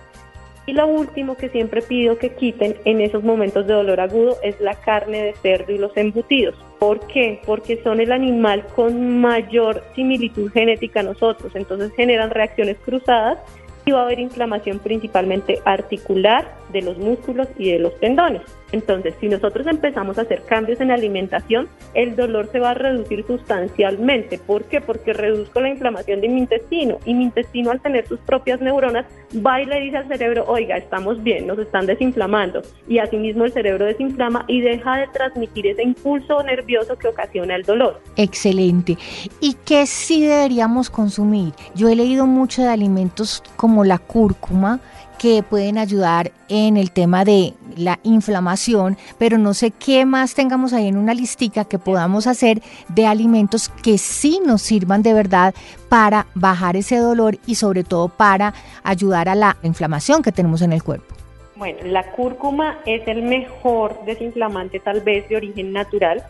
Y 0.70 0.72
lo 0.72 0.86
último 0.86 1.36
que 1.36 1.48
siempre 1.48 1.82
pido 1.82 2.16
que 2.16 2.30
quiten 2.30 2.76
en 2.84 3.00
esos 3.00 3.24
momentos 3.24 3.66
de 3.66 3.74
dolor 3.74 3.98
agudo 3.98 4.36
es 4.40 4.60
la 4.60 4.76
carne 4.76 5.20
de 5.20 5.34
cerdo 5.42 5.72
y 5.72 5.78
los 5.78 5.96
embutidos. 5.96 6.54
¿Por 6.78 7.04
qué? 7.08 7.40
Porque 7.44 7.82
son 7.82 7.98
el 7.98 8.12
animal 8.12 8.64
con 8.76 9.18
mayor 9.20 9.82
similitud 9.96 10.48
genética 10.52 11.00
a 11.00 11.02
nosotros, 11.02 11.56
entonces 11.56 11.90
generan 11.96 12.30
reacciones 12.30 12.76
cruzadas 12.84 13.38
y 13.84 13.90
va 13.90 14.02
a 14.02 14.04
haber 14.04 14.20
inflamación 14.20 14.78
principalmente 14.78 15.58
articular 15.64 16.54
de 16.72 16.82
los 16.82 16.96
músculos 16.98 17.48
y 17.58 17.72
de 17.72 17.80
los 17.80 17.98
tendones. 17.98 18.42
Entonces, 18.72 19.14
si 19.20 19.28
nosotros 19.28 19.66
empezamos 19.66 20.18
a 20.18 20.22
hacer 20.22 20.42
cambios 20.42 20.80
en 20.80 20.88
la 20.88 20.94
alimentación, 20.94 21.68
el 21.94 22.16
dolor 22.16 22.48
se 22.52 22.60
va 22.60 22.70
a 22.70 22.74
reducir 22.74 23.24
sustancialmente. 23.26 24.38
¿Por 24.38 24.64
qué? 24.64 24.80
Porque 24.80 25.12
reduzco 25.12 25.60
la 25.60 25.70
inflamación 25.70 26.20
de 26.20 26.28
mi 26.28 26.40
intestino 26.40 26.98
y 27.04 27.14
mi 27.14 27.24
intestino 27.24 27.70
al 27.70 27.80
tener 27.80 28.06
sus 28.06 28.20
propias 28.20 28.60
neuronas 28.60 29.06
va 29.34 29.60
y 29.60 29.66
le 29.66 29.80
dice 29.80 29.98
al 29.98 30.08
cerebro, 30.08 30.44
oiga, 30.46 30.76
estamos 30.76 31.22
bien, 31.22 31.46
nos 31.46 31.58
están 31.58 31.86
desinflamando. 31.86 32.62
Y 32.88 32.98
asimismo 32.98 33.44
el 33.44 33.52
cerebro 33.52 33.86
desinflama 33.86 34.44
y 34.48 34.60
deja 34.60 34.96
de 34.96 35.08
transmitir 35.08 35.66
ese 35.66 35.82
impulso 35.82 36.42
nervioso 36.42 36.96
que 36.96 37.08
ocasiona 37.08 37.56
el 37.56 37.62
dolor. 37.62 38.00
Excelente. 38.16 38.96
¿Y 39.40 39.54
qué 39.64 39.86
sí 39.86 40.26
deberíamos 40.26 40.90
consumir? 40.90 41.52
Yo 41.74 41.88
he 41.88 41.96
leído 41.96 42.26
mucho 42.26 42.62
de 42.62 42.68
alimentos 42.68 43.42
como 43.56 43.84
la 43.84 43.98
cúrcuma, 43.98 44.80
que 45.20 45.42
pueden 45.42 45.76
ayudar 45.76 46.32
en 46.48 46.78
el 46.78 46.92
tema 46.92 47.26
de 47.26 47.52
la 47.76 47.98
inflamación, 48.02 48.96
pero 49.18 49.38
no 49.38 49.54
sé 49.54 49.70
qué 49.70 50.04
más 50.04 50.34
tengamos 50.34 50.72
ahí 50.72 50.88
en 50.88 50.96
una 50.96 51.14
listica 51.14 51.64
que 51.64 51.78
podamos 51.78 52.26
hacer 52.26 52.62
de 52.88 53.06
alimentos 53.06 53.68
que 53.68 53.98
sí 53.98 54.40
nos 54.44 54.62
sirvan 54.62 55.02
de 55.02 55.14
verdad 55.14 55.54
para 55.88 56.26
bajar 56.34 56.76
ese 56.76 56.96
dolor 56.96 57.38
y 57.46 57.56
sobre 57.56 57.84
todo 57.84 58.08
para 58.08 58.54
ayudar 58.82 59.28
a 59.28 59.34
la 59.34 59.56
inflamación 59.62 60.22
que 60.22 60.32
tenemos 60.32 60.62
en 60.62 60.72
el 60.72 60.82
cuerpo. 60.82 61.14
Bueno, 61.56 61.78
la 61.84 62.10
cúrcuma 62.12 62.78
es 62.86 63.06
el 63.06 63.22
mejor 63.22 64.04
desinflamante 64.06 64.80
tal 64.80 65.02
vez 65.02 65.28
de 65.28 65.36
origen 65.36 65.72
natural. 65.72 66.22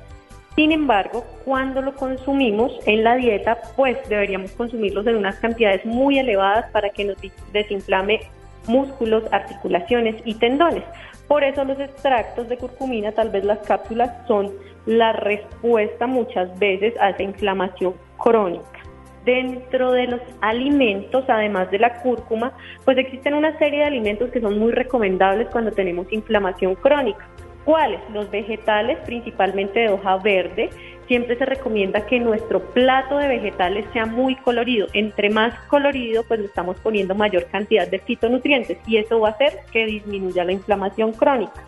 Sin 0.57 0.73
embargo, 0.73 1.25
cuando 1.45 1.81
lo 1.81 1.95
consumimos 1.95 2.73
en 2.85 3.05
la 3.05 3.15
dieta, 3.15 3.59
pues 3.77 3.97
deberíamos 4.09 4.51
consumirlos 4.51 5.07
en 5.07 5.15
unas 5.15 5.37
cantidades 5.37 5.85
muy 5.87 6.19
elevadas 6.19 6.69
para 6.73 6.91
que 6.91 7.05
nos 7.05 7.17
desinflame 7.53 8.23
músculos, 8.67 9.23
articulaciones 9.31 10.17
y 10.25 10.35
tendones. 10.35 10.83
Por 11.31 11.45
eso 11.45 11.65
los 11.65 11.79
extractos 11.79 12.49
de 12.49 12.59
curcumina, 12.59 13.13
tal 13.13 13.31
vez 13.31 13.45
las 13.45 13.61
cápsulas, 13.61 14.11
son 14.27 14.51
la 14.85 15.13
respuesta 15.13 16.09
muchas 16.09 16.59
veces 16.59 16.93
a 16.99 17.11
esa 17.11 17.23
inflamación 17.23 17.95
crónica. 18.19 18.81
Dentro 19.25 19.93
de 19.93 20.09
los 20.09 20.21
alimentos, 20.41 21.25
además 21.29 21.71
de 21.71 21.79
la 21.79 22.03
cúrcuma, 22.03 22.53
pues 22.85 22.99
existen 22.99 23.35
una 23.35 23.57
serie 23.61 23.79
de 23.79 23.85
alimentos 23.85 24.33
que 24.33 24.41
son 24.41 24.59
muy 24.59 24.73
recomendables 24.73 25.47
cuando 25.53 25.71
tenemos 25.71 26.13
inflamación 26.13 26.75
crónica. 26.75 27.25
¿Cuáles? 27.65 28.01
Los 28.13 28.29
vegetales, 28.33 28.99
principalmente 29.07 29.79
de 29.79 29.91
hoja 29.91 30.17
verde, 30.17 30.71
siempre 31.11 31.37
se 31.37 31.45
recomienda 31.45 32.07
que 32.07 32.21
nuestro 32.21 32.61
plato 32.61 33.19
de 33.19 33.26
vegetales 33.26 33.85
sea 33.93 34.07
muy 34.07 34.37
colorido. 34.37 34.87
Entre 34.93 35.29
más 35.29 35.59
colorido, 35.64 36.23
pues 36.23 36.38
le 36.38 36.47
estamos 36.47 36.79
poniendo 36.79 37.17
mayor 37.17 37.47
cantidad 37.47 37.88
de 37.88 37.99
fitonutrientes 37.99 38.79
y 38.87 38.99
eso 38.99 39.19
va 39.19 39.31
a 39.31 39.33
hacer 39.33 39.59
que 39.73 39.87
disminuya 39.87 40.45
la 40.45 40.52
inflamación 40.52 41.11
crónica. 41.12 41.64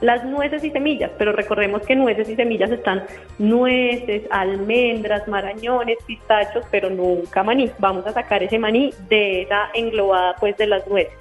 Las 0.00 0.24
nueces 0.24 0.64
y 0.64 0.70
semillas, 0.70 1.10
pero 1.18 1.32
recordemos 1.32 1.82
que 1.82 1.96
nueces 1.96 2.30
y 2.30 2.36
semillas 2.36 2.70
están 2.70 3.04
nueces, 3.38 4.22
almendras, 4.30 5.28
marañones, 5.28 5.98
pistachos, 6.06 6.64
pero 6.70 6.88
nunca 6.88 7.42
maní. 7.42 7.70
Vamos 7.78 8.06
a 8.06 8.14
sacar 8.14 8.42
ese 8.42 8.58
maní 8.58 8.94
de 9.10 9.42
esa 9.42 9.68
englobada 9.74 10.34
pues 10.40 10.56
de 10.56 10.66
las 10.66 10.86
nueces. 10.86 11.12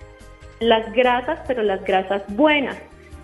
Las 0.62 0.90
grasas, 0.94 1.42
pero 1.46 1.64
las 1.64 1.84
grasas 1.84 2.24
buenas, 2.30 2.78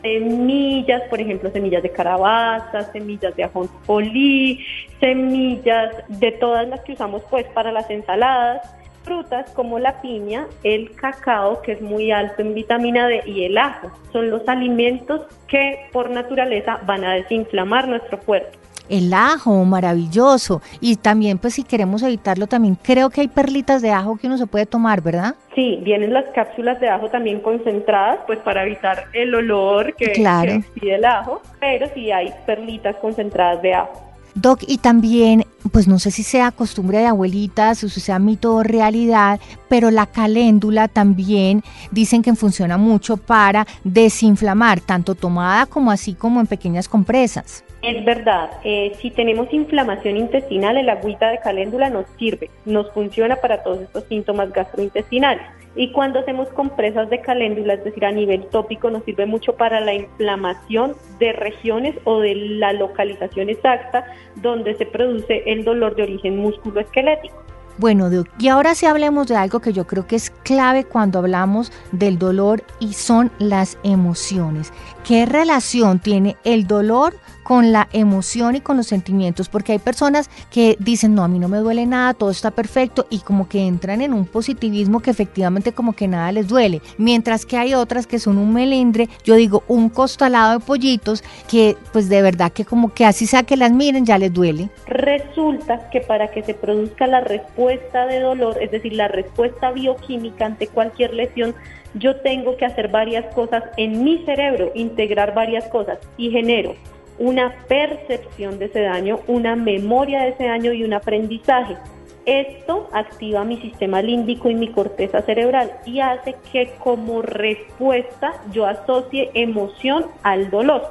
semillas, 0.04 1.02
por 1.10 1.20
ejemplo, 1.20 1.50
semillas 1.50 1.82
de 1.82 1.90
carabaza, 1.90 2.84
semillas 2.92 3.36
de 3.36 3.46
ajonjolí, 3.46 4.64
semillas 5.00 5.96
de 6.08 6.32
todas 6.34 6.68
las 6.68 6.82
que 6.82 6.94
usamos 6.94 7.24
pues 7.32 7.46
para 7.48 7.72
las 7.72 7.90
ensaladas, 7.90 8.62
frutas 9.04 9.50
como 9.52 9.80
la 9.80 10.02
piña, 10.02 10.48
el 10.64 10.94
cacao 10.96 11.62
que 11.62 11.74
es 11.74 11.82
muy 11.82 12.12
alto 12.12 12.42
en 12.42 12.54
vitamina 12.54 13.08
D 13.08 13.24
y 13.26 13.46
el 13.46 13.58
ajo. 13.58 13.92
Son 14.12 14.30
los 14.30 14.48
alimentos 14.48 15.22
que 15.48 15.88
por 15.92 16.10
naturaleza 16.10 16.80
van 16.86 17.04
a 17.04 17.14
desinflamar 17.14 17.88
nuestro 17.88 18.20
cuerpo 18.20 18.60
el 18.90 19.14
ajo, 19.14 19.64
maravilloso. 19.66 20.62
Y 20.80 20.96
también, 20.98 21.38
pues 21.38 21.56
si 21.56 21.64
queremos 21.64 22.04
evitarlo, 22.04 22.48
también 22.48 22.78
creo 22.82 23.10
que 23.10 23.22
hay 23.22 23.28
perlitas 23.28 23.82
de 23.82 23.92
ajo 23.92 24.18
que 24.18 24.28
uno 24.28 24.38
se 24.38 24.48
puede 24.48 24.66
tomar, 24.66 25.02
¿verdad? 25.02 25.36
Sí, 25.56 25.80
vienen 25.84 26.14
las 26.14 26.26
cápsulas 26.34 26.80
de 26.80 26.90
ajo 26.90 27.10
también 27.10 27.40
concentradas, 27.40 28.20
pues 28.26 28.40
para 28.40 28.64
evitar 28.64 29.06
el 29.14 29.34
olor 29.36 29.96
que, 29.96 30.12
claro. 30.12 30.62
que 30.80 30.96
el 30.96 31.06
ajo, 31.06 31.42
pero 31.60 31.88
sí 31.94 32.12
hay 32.12 32.34
perlitas 32.46 32.96
concentradas 32.98 33.62
de 33.62 33.74
ajo. 33.74 34.14
Doc, 34.36 34.62
y 34.68 34.80
también, 34.80 35.46
pues 35.72 35.88
no 35.88 36.00
sé 36.00 36.10
si 36.10 36.24
sea 36.24 36.52
costumbre 36.52 36.98
de 36.98 37.06
abuelitas 37.06 37.84
o 37.84 37.90
si 37.90 38.00
sea 38.00 38.18
mito 38.18 38.56
o 38.56 38.64
realidad, 38.64 39.40
pero 39.70 39.92
la 39.92 40.08
caléndula 40.08 40.88
también 40.88 41.64
dicen 41.92 42.24
que 42.24 42.34
funciona 42.34 42.78
mucho 42.78 43.18
para 43.18 43.68
desinflamar, 43.84 44.82
tanto 44.82 45.14
tomada 45.14 45.68
como 45.68 45.92
así 45.92 46.16
como 46.16 46.40
en 46.40 46.48
pequeñas 46.48 46.90
compresas. 46.90 47.64
Es 47.84 48.06
verdad, 48.06 48.50
eh, 48.64 48.94
si 49.02 49.12
tenemos 49.12 49.52
inflamación 49.52 50.16
intestinal, 50.16 50.78
el 50.78 50.90
agüita 50.90 51.30
de 51.30 51.40
caléndula 51.40 51.90
nos 51.90 52.06
sirve, 52.18 52.50
nos 52.64 52.90
funciona 52.94 53.36
para 53.36 53.62
todos 53.62 53.82
estos 53.82 54.06
síntomas 54.06 54.54
gastrointestinales. 54.54 55.46
Y 55.76 55.92
cuando 55.92 56.20
hacemos 56.20 56.48
compresas 56.50 57.10
de 57.10 57.20
caléndula, 57.20 57.74
es 57.74 57.84
decir, 57.84 58.06
a 58.06 58.14
nivel 58.14 58.46
tópico, 58.46 58.90
nos 58.90 59.04
sirve 59.04 59.26
mucho 59.26 59.58
para 59.58 59.82
la 59.82 59.94
inflamación 59.94 60.96
de 61.20 61.34
regiones 61.34 61.96
o 62.06 62.22
de 62.22 62.36
la 62.36 62.72
localización 62.72 63.50
exacta 63.50 64.06
donde 64.36 64.76
se 64.76 64.86
produce 64.86 65.44
el 65.46 65.66
dolor 65.66 65.98
de 65.98 66.04
origen 66.04 66.38
músculo-esquelético. 66.38 67.36
Bueno, 67.80 68.10
y 68.38 68.48
ahora 68.50 68.76
sí 68.76 68.86
hablemos 68.86 69.28
de 69.28 69.36
algo 69.36 69.60
que 69.60 69.74
yo 69.74 69.88
creo 69.88 70.06
que 70.06 70.16
es 70.16 70.30
clave 70.30 70.84
cuando 70.86 71.18
hablamos 71.18 71.72
del 71.92 72.20
dolor 72.20 72.64
y 72.80 72.94
son 72.94 73.32
las 73.40 73.80
emociones. 73.84 74.72
¿Qué 75.04 75.26
relación 75.26 76.00
tiene 76.00 76.38
el 76.44 76.68
dolor 76.68 77.16
con 77.44 77.72
la 77.72 77.88
emoción 77.94 78.56
y 78.56 78.62
con 78.62 78.78
los 78.78 78.88
sentimientos, 78.88 79.50
porque 79.50 79.74
hay 79.74 79.80
personas 79.80 80.30
que 80.50 80.76
dicen, 80.80 81.14
no, 81.14 81.24
a 81.24 81.28
mí 81.28 81.40
no 81.40 81.48
me 81.48 81.58
duele 81.58 81.86
nada, 81.86 82.14
todo 82.14 82.32
está 82.32 82.52
perfecto 82.52 83.06
y 83.10 83.20
como 83.20 83.48
que 83.48 83.68
entran 83.68 84.02
en 84.02 84.14
un 84.14 84.26
positivismo 84.26 85.02
que 85.02 85.12
efectivamente 85.12 85.74
como 85.74 85.94
que 85.94 86.08
nada 86.08 86.32
les 86.32 86.48
duele, 86.48 86.82
mientras 86.98 87.46
que 87.46 87.58
hay 87.58 87.74
otras 87.74 88.08
que 88.08 88.20
son 88.20 88.38
un 88.38 88.54
melindre, 88.54 89.10
yo 89.24 89.36
digo, 89.36 89.64
un 89.68 89.90
costalado 89.90 90.60
de 90.60 90.66
pollitos 90.66 91.24
que 91.50 91.76
pues 91.92 92.10
de 92.10 92.22
verdad 92.22 92.52
que 92.52 92.66
como 92.66 92.94
que 92.94 93.06
así 93.06 93.28
sea 93.28 93.44
que 93.44 93.58
las 93.58 93.72
miren 93.72 94.06
ya 94.06 94.18
les 94.18 94.34
duele. 94.34 94.70
Resulta 94.88 95.90
que 95.90 96.02
para 96.02 96.32
que 96.32 96.44
se 96.44 96.54
produzca 96.54 97.08
la 97.08 97.22
respuesta 97.22 98.06
de 98.06 98.20
dolor, 98.20 98.58
es 98.62 98.72
decir, 98.72 98.94
la 98.94 99.08
respuesta 99.08 99.72
bioquímica 99.72 100.46
ante 100.46 100.68
cualquier 100.68 101.14
lesión, 101.14 101.56
yo 101.96 102.16
tengo 102.22 102.58
que 102.58 102.66
hacer 102.66 102.88
varias 102.88 103.34
cosas 103.36 103.64
en 103.78 104.04
mi 104.04 104.24
cerebro, 104.26 104.72
integrar 104.74 105.34
varias 105.34 105.66
cosas 105.68 106.00
y 106.18 106.32
genero 106.32 106.76
una 107.20 107.54
percepción 107.68 108.60
de 108.60 108.66
ese 108.66 108.82
daño, 108.82 109.20
una 109.28 109.56
memoria 109.56 110.22
de 110.22 110.30
ese 110.30 110.46
daño 110.46 110.74
y 110.74 110.84
un 110.84 110.94
aprendizaje. 110.94 111.78
Esto 112.26 112.90
activa 112.94 113.44
mi 113.44 113.58
sistema 113.58 114.02
límbico 114.02 114.50
y 114.50 114.56
mi 114.56 114.70
corteza 114.70 115.22
cerebral 115.24 115.72
y 115.86 116.00
hace 116.00 116.36
que 116.52 116.72
como 116.80 117.22
respuesta 117.22 118.34
yo 118.52 118.66
asocie 118.66 119.30
emoción 119.34 120.06
al 120.24 120.50
dolor. 120.50 120.84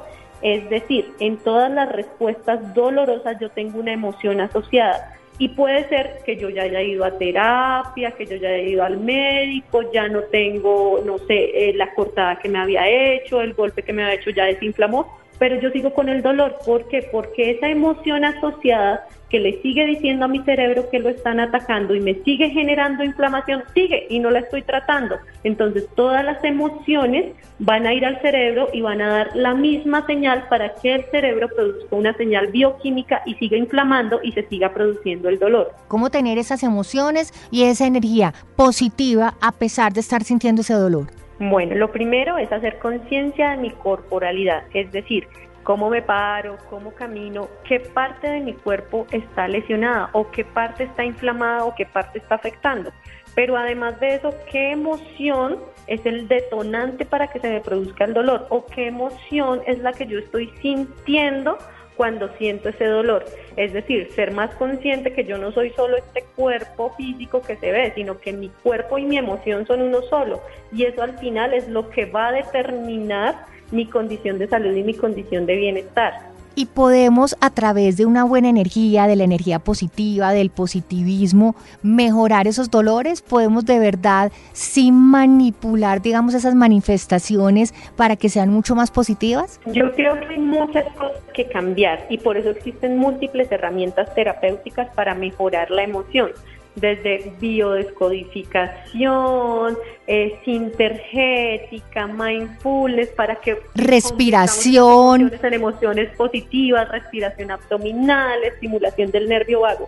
Es 0.43 0.69
decir, 0.69 1.11
en 1.19 1.37
todas 1.37 1.71
las 1.71 1.91
respuestas 1.91 2.73
dolorosas 2.75 3.39
yo 3.39 3.49
tengo 3.49 3.79
una 3.79 3.93
emoción 3.93 4.41
asociada. 4.41 5.17
Y 5.39 5.49
puede 5.49 5.89
ser 5.89 6.19
que 6.25 6.37
yo 6.37 6.49
ya 6.49 6.63
haya 6.63 6.81
ido 6.83 7.03
a 7.03 7.17
terapia, 7.17 8.11
que 8.11 8.27
yo 8.27 8.35
ya 8.35 8.49
haya 8.49 8.59
ido 8.59 8.83
al 8.83 8.97
médico, 8.97 9.91
ya 9.91 10.07
no 10.07 10.21
tengo, 10.23 11.01
no 11.03 11.17
sé, 11.17 11.69
eh, 11.69 11.73
la 11.73 11.91
cortada 11.95 12.37
que 12.37 12.49
me 12.49 12.59
había 12.59 12.87
hecho, 12.87 13.41
el 13.41 13.55
golpe 13.55 13.81
que 13.81 13.93
me 13.93 14.03
había 14.03 14.15
hecho 14.15 14.29
ya 14.29 14.45
desinflamó, 14.45 15.17
pero 15.43 15.59
yo 15.59 15.71
sigo 15.71 15.93
con 15.93 16.07
el 16.07 16.21
dolor. 16.21 16.55
¿Por 16.65 16.87
qué? 16.87 17.05
Porque 17.11 17.51
esa 17.51 17.67
emoción 17.67 18.23
asociada 18.23 19.05
que 19.29 19.41
le 19.41 19.61
sigue 19.61 19.85
diciendo 19.85 20.23
a 20.23 20.29
mi 20.29 20.41
cerebro 20.43 20.89
que 20.89 20.99
lo 20.99 21.09
están 21.09 21.41
atacando 21.41 21.93
y 21.93 21.99
me 21.99 22.13
sigue 22.23 22.49
generando 22.51 23.03
inflamación, 23.03 23.61
sigue 23.73 24.07
y 24.09 24.19
no 24.19 24.31
la 24.31 24.39
estoy 24.39 24.61
tratando. 24.61 25.17
Entonces 25.43 25.85
todas 25.95 26.23
las 26.23 26.41
emociones 26.45 27.33
van 27.59 27.85
a 27.85 27.93
ir 27.93 28.05
al 28.05 28.21
cerebro 28.21 28.69
y 28.71 28.79
van 28.79 29.01
a 29.01 29.09
dar 29.09 29.35
la 29.35 29.53
misma 29.53 30.05
señal 30.05 30.47
para 30.47 30.75
que 30.75 30.95
el 30.95 31.03
cerebro 31.11 31.49
produzca 31.53 31.93
una 31.93 32.13
señal 32.13 32.47
bioquímica 32.47 33.21
y 33.25 33.33
siga 33.33 33.57
inflamando 33.57 34.21
y 34.23 34.31
se 34.31 34.47
siga 34.47 34.73
produciendo 34.73 35.27
el 35.27 35.39
dolor. 35.39 35.73
¿Cómo 35.89 36.09
tener 36.09 36.37
esas 36.37 36.63
emociones 36.63 37.33
y 37.51 37.63
esa 37.63 37.85
energía 37.85 38.33
positiva 38.55 39.33
a 39.41 39.51
pesar 39.51 39.91
de 39.91 39.99
estar 39.99 40.23
sintiendo 40.23 40.61
ese 40.61 40.75
dolor? 40.75 41.07
Bueno, 41.39 41.75
lo 41.75 41.91
primero 41.91 42.37
es 42.37 42.51
hacer 42.51 42.77
conciencia 42.79 43.51
de 43.51 43.57
mi 43.57 43.71
corporalidad, 43.71 44.63
es 44.73 44.91
decir, 44.91 45.27
cómo 45.63 45.89
me 45.89 46.01
paro, 46.01 46.57
cómo 46.69 46.93
camino, 46.93 47.47
qué 47.63 47.79
parte 47.79 48.27
de 48.27 48.41
mi 48.41 48.53
cuerpo 48.53 49.07
está 49.11 49.47
lesionada 49.47 50.09
o 50.13 50.29
qué 50.29 50.45
parte 50.45 50.83
está 50.83 51.03
inflamada 51.03 51.65
o 51.65 51.73
qué 51.73 51.85
parte 51.85 52.19
está 52.19 52.35
afectando. 52.35 52.91
Pero 53.35 53.57
además 53.57 53.99
de 53.99 54.15
eso, 54.15 54.33
qué 54.51 54.71
emoción 54.71 55.57
es 55.87 56.05
el 56.05 56.27
detonante 56.27 57.05
para 57.05 57.27
que 57.27 57.39
se 57.39 57.49
me 57.49 57.61
produzca 57.61 58.05
el 58.05 58.13
dolor 58.13 58.45
o 58.49 58.65
qué 58.67 58.87
emoción 58.87 59.61
es 59.65 59.79
la 59.79 59.93
que 59.93 60.05
yo 60.05 60.19
estoy 60.19 60.53
sintiendo 60.61 61.57
cuando 62.03 62.27
siento 62.37 62.67
ese 62.67 62.83
dolor. 62.83 63.23
Es 63.55 63.71
decir, 63.71 64.11
ser 64.13 64.33
más 64.33 64.53
consciente 64.55 65.13
que 65.13 65.23
yo 65.23 65.37
no 65.37 65.53
soy 65.53 65.69
solo 65.69 65.95
este 65.95 66.25
cuerpo 66.35 66.93
físico 66.97 67.41
que 67.41 67.55
se 67.55 67.71
ve, 67.71 67.93
sino 67.95 68.19
que 68.19 68.33
mi 68.33 68.49
cuerpo 68.49 68.97
y 68.97 69.05
mi 69.05 69.17
emoción 69.17 69.65
son 69.65 69.81
uno 69.81 70.01
solo. 70.01 70.41
Y 70.73 70.83
eso 70.83 71.01
al 71.01 71.17
final 71.17 71.53
es 71.53 71.69
lo 71.69 71.89
que 71.89 72.05
va 72.05 72.27
a 72.27 72.31
determinar 72.33 73.45
mi 73.71 73.85
condición 73.85 74.37
de 74.37 74.49
salud 74.49 74.75
y 74.75 74.83
mi 74.83 74.95
condición 74.95 75.45
de 75.45 75.55
bienestar 75.55 76.32
y 76.55 76.67
podemos 76.67 77.35
a 77.41 77.49
través 77.49 77.97
de 77.97 78.05
una 78.05 78.23
buena 78.23 78.49
energía, 78.49 79.07
de 79.07 79.15
la 79.15 79.23
energía 79.23 79.59
positiva, 79.59 80.31
del 80.31 80.49
positivismo, 80.49 81.55
mejorar 81.81 82.47
esos 82.47 82.69
dolores, 82.69 83.21
podemos 83.21 83.65
de 83.65 83.79
verdad 83.79 84.31
sin 84.53 84.95
manipular, 84.95 86.01
digamos, 86.01 86.33
esas 86.33 86.55
manifestaciones 86.55 87.73
para 87.95 88.15
que 88.15 88.29
sean 88.29 88.49
mucho 88.49 88.75
más 88.75 88.91
positivas? 88.91 89.59
Yo 89.67 89.91
creo 89.93 90.19
que 90.19 90.27
hay 90.27 90.39
muchas 90.39 90.85
cosas 90.93 91.21
que 91.33 91.47
cambiar 91.47 92.05
y 92.09 92.17
por 92.17 92.37
eso 92.37 92.49
existen 92.49 92.97
múltiples 92.97 93.51
herramientas 93.51 94.13
terapéuticas 94.13 94.93
para 94.95 95.15
mejorar 95.15 95.71
la 95.71 95.83
emoción 95.83 96.31
desde 96.75 97.31
biodescodificación, 97.39 99.77
eh, 100.07 100.39
sintergética, 100.43 102.07
mindfulness, 102.07 103.09
para 103.09 103.35
que... 103.35 103.59
Respiración. 103.75 105.21
Emociones 105.21 105.43
en 105.43 105.53
emociones 105.53 106.09
positivas, 106.15 106.89
respiración 106.89 107.51
abdominal, 107.51 108.43
estimulación 108.43 109.11
del 109.11 109.29
nervio 109.29 109.59
vago. 109.61 109.87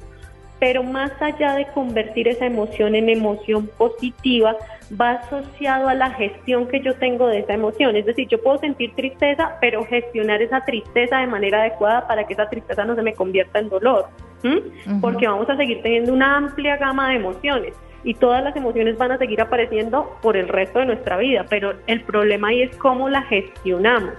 Pero 0.59 0.83
más 0.83 1.11
allá 1.21 1.55
de 1.55 1.65
convertir 1.67 2.29
esa 2.29 2.45
emoción 2.45 2.95
en 2.95 3.09
emoción 3.09 3.69
positiva, 3.77 4.55
va 4.99 5.11
asociado 5.11 5.89
a 5.89 5.93
la 5.93 6.11
gestión 6.11 6.67
que 6.67 6.81
yo 6.81 6.95
tengo 6.95 7.27
de 7.27 7.39
esa 7.39 7.53
emoción. 7.53 7.95
Es 7.95 8.05
decir, 8.05 8.27
yo 8.29 8.41
puedo 8.41 8.57
sentir 8.59 8.93
tristeza, 8.95 9.57
pero 9.59 9.85
gestionar 9.85 10.41
esa 10.41 10.63
tristeza 10.63 11.17
de 11.17 11.27
manera 11.27 11.61
adecuada 11.61 12.07
para 12.07 12.25
que 12.25 12.33
esa 12.33 12.49
tristeza 12.49 12.85
no 12.85 12.95
se 12.95 13.01
me 13.01 13.13
convierta 13.13 13.59
en 13.59 13.69
dolor 13.69 14.07
porque 15.01 15.27
vamos 15.27 15.49
a 15.49 15.57
seguir 15.57 15.81
teniendo 15.81 16.13
una 16.13 16.37
amplia 16.37 16.77
gama 16.77 17.09
de 17.09 17.15
emociones 17.15 17.73
y 18.03 18.13
todas 18.13 18.43
las 18.43 18.55
emociones 18.55 18.97
van 18.97 19.11
a 19.11 19.17
seguir 19.17 19.41
apareciendo 19.41 20.15
por 20.21 20.37
el 20.37 20.47
resto 20.47 20.79
de 20.79 20.85
nuestra 20.85 21.17
vida, 21.17 21.45
pero 21.49 21.73
el 21.87 22.01
problema 22.01 22.49
ahí 22.49 22.61
es 22.61 22.77
cómo 22.77 23.09
la 23.09 23.23
gestionamos. 23.23 24.13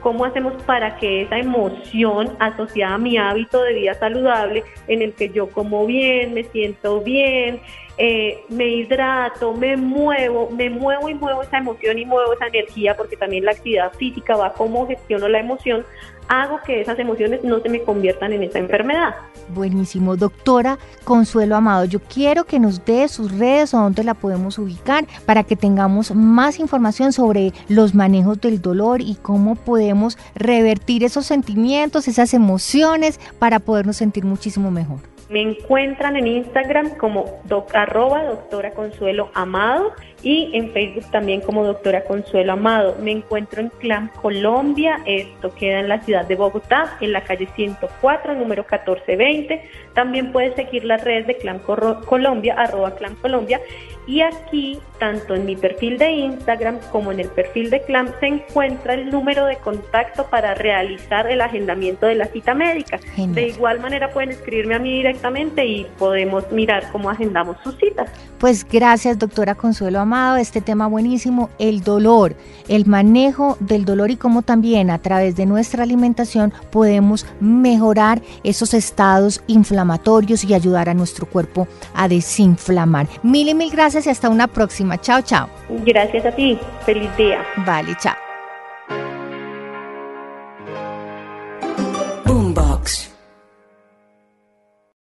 ¿Cómo 0.00 0.24
hacemos 0.24 0.60
para 0.64 0.96
que 0.96 1.22
esa 1.22 1.38
emoción 1.38 2.36
asociada 2.40 2.94
a 2.94 2.98
mi 2.98 3.18
hábito 3.18 3.62
de 3.62 3.74
vida 3.74 3.94
saludable, 3.94 4.64
en 4.88 5.00
el 5.00 5.12
que 5.12 5.28
yo 5.28 5.48
como 5.48 5.86
bien, 5.86 6.34
me 6.34 6.42
siento 6.42 7.00
bien, 7.02 7.60
eh, 7.98 8.42
me 8.48 8.66
hidrato, 8.66 9.52
me 9.54 9.76
muevo, 9.76 10.50
me 10.50 10.70
muevo 10.70 11.08
y 11.08 11.14
muevo 11.14 11.42
esa 11.42 11.58
emoción 11.58 11.98
y 12.00 12.04
muevo 12.04 12.32
esa 12.32 12.48
energía, 12.48 12.96
porque 12.96 13.16
también 13.16 13.44
la 13.44 13.52
actividad 13.52 13.92
física 13.92 14.34
va 14.34 14.54
como 14.54 14.88
gestiono 14.88 15.28
la 15.28 15.38
emoción, 15.38 15.84
hago 16.32 16.60
que 16.64 16.80
esas 16.80 16.98
emociones 16.98 17.44
no 17.44 17.60
se 17.60 17.68
me 17.68 17.82
conviertan 17.82 18.32
en 18.32 18.42
esa 18.42 18.58
enfermedad. 18.58 19.14
Buenísimo, 19.54 20.16
doctora 20.16 20.78
Consuelo 21.04 21.56
Amado, 21.56 21.84
yo 21.84 22.00
quiero 22.00 22.44
que 22.44 22.58
nos 22.58 22.86
dé 22.86 23.06
sus 23.08 23.38
redes 23.38 23.74
o 23.74 23.78
dónde 23.78 24.02
la 24.02 24.14
podemos 24.14 24.58
ubicar 24.58 25.04
para 25.26 25.44
que 25.44 25.56
tengamos 25.56 26.14
más 26.14 26.58
información 26.58 27.12
sobre 27.12 27.52
los 27.68 27.94
manejos 27.94 28.40
del 28.40 28.62
dolor 28.62 29.02
y 29.02 29.16
cómo 29.16 29.56
podemos 29.56 30.16
revertir 30.34 31.04
esos 31.04 31.26
sentimientos, 31.26 32.08
esas 32.08 32.32
emociones 32.32 33.20
para 33.38 33.58
podernos 33.58 33.98
sentir 33.98 34.24
muchísimo 34.24 34.70
mejor. 34.70 35.00
Me 35.28 35.42
encuentran 35.42 36.16
en 36.16 36.26
Instagram 36.26 36.96
como 36.96 37.40
arroba 37.74 38.24
doctora 38.24 38.72
Consuelo 38.72 39.30
Amado 39.34 39.92
y 40.22 40.50
en 40.54 40.72
Facebook 40.72 41.10
también 41.10 41.40
como 41.40 41.64
doctora 41.64 42.04
Consuelo 42.04 42.52
Amado. 42.52 42.96
Me 43.00 43.12
encuentro 43.12 43.60
en 43.60 43.68
Clam 43.68 44.08
Colombia, 44.20 45.00
esto 45.06 45.54
queda 45.54 45.80
en 45.80 45.88
la 45.88 46.00
ciudad 46.02 46.26
de 46.26 46.36
Bogotá, 46.36 46.96
en 47.00 47.12
la 47.12 47.22
calle 47.22 47.48
104, 47.54 48.34
número 48.34 48.62
1420. 48.62 49.68
También 49.94 50.32
puedes 50.32 50.54
seguir 50.54 50.84
las 50.84 51.02
redes 51.04 51.26
de 51.26 51.36
Clam 51.36 51.58
Colombia, 51.60 52.54
arroba 52.56 52.94
Clam 52.94 53.16
Colombia. 53.16 53.60
Y 54.06 54.20
aquí, 54.20 54.80
tanto 54.98 55.34
en 55.34 55.46
mi 55.46 55.54
perfil 55.54 55.96
de 55.96 56.10
Instagram 56.10 56.78
como 56.90 57.12
en 57.12 57.20
el 57.20 57.28
perfil 57.28 57.70
de 57.70 57.82
Clam, 57.82 58.08
se 58.18 58.26
encuentra 58.26 58.94
el 58.94 59.10
número 59.10 59.46
de 59.46 59.56
contacto 59.56 60.26
para 60.26 60.54
realizar 60.54 61.30
el 61.30 61.40
agendamiento 61.40 62.06
de 62.06 62.16
la 62.16 62.26
cita 62.26 62.52
médica. 62.52 62.98
De 63.16 63.48
igual 63.48 63.78
manera 63.80 64.10
pueden 64.10 64.30
escribirme 64.30 64.74
a 64.74 64.78
mí 64.80 64.90
directamente 64.96 65.64
y 65.64 65.86
podemos 65.98 66.50
mirar 66.50 66.90
cómo 66.90 67.10
agendamos 67.10 67.56
sus 67.62 67.76
citas. 67.76 68.10
Pues 68.38 68.66
gracias, 68.68 69.20
doctora 69.20 69.54
Consuelo 69.54 70.00
Amado, 70.00 70.11
este 70.12 70.60
tema 70.60 70.86
buenísimo, 70.88 71.48
el 71.58 71.82
dolor, 71.82 72.36
el 72.68 72.86
manejo 72.86 73.56
del 73.60 73.84
dolor 73.84 74.10
y 74.10 74.16
cómo 74.16 74.42
también 74.42 74.90
a 74.90 74.98
través 74.98 75.36
de 75.36 75.46
nuestra 75.46 75.84
alimentación 75.84 76.52
podemos 76.70 77.26
mejorar 77.40 78.20
esos 78.44 78.74
estados 78.74 79.42
inflamatorios 79.46 80.44
y 80.44 80.54
ayudar 80.54 80.88
a 80.88 80.94
nuestro 80.94 81.26
cuerpo 81.26 81.66
a 81.94 82.08
desinflamar. 82.08 83.08
Mil 83.22 83.48
y 83.48 83.54
mil 83.54 83.70
gracias 83.70 84.06
y 84.06 84.10
hasta 84.10 84.28
una 84.28 84.48
próxima. 84.48 85.00
Chao, 85.00 85.22
chao. 85.22 85.48
Gracias 85.86 86.26
a 86.26 86.32
ti. 86.32 86.58
Feliz 86.84 87.10
día. 87.16 87.42
Vale, 87.64 87.96
chao. 87.98 88.31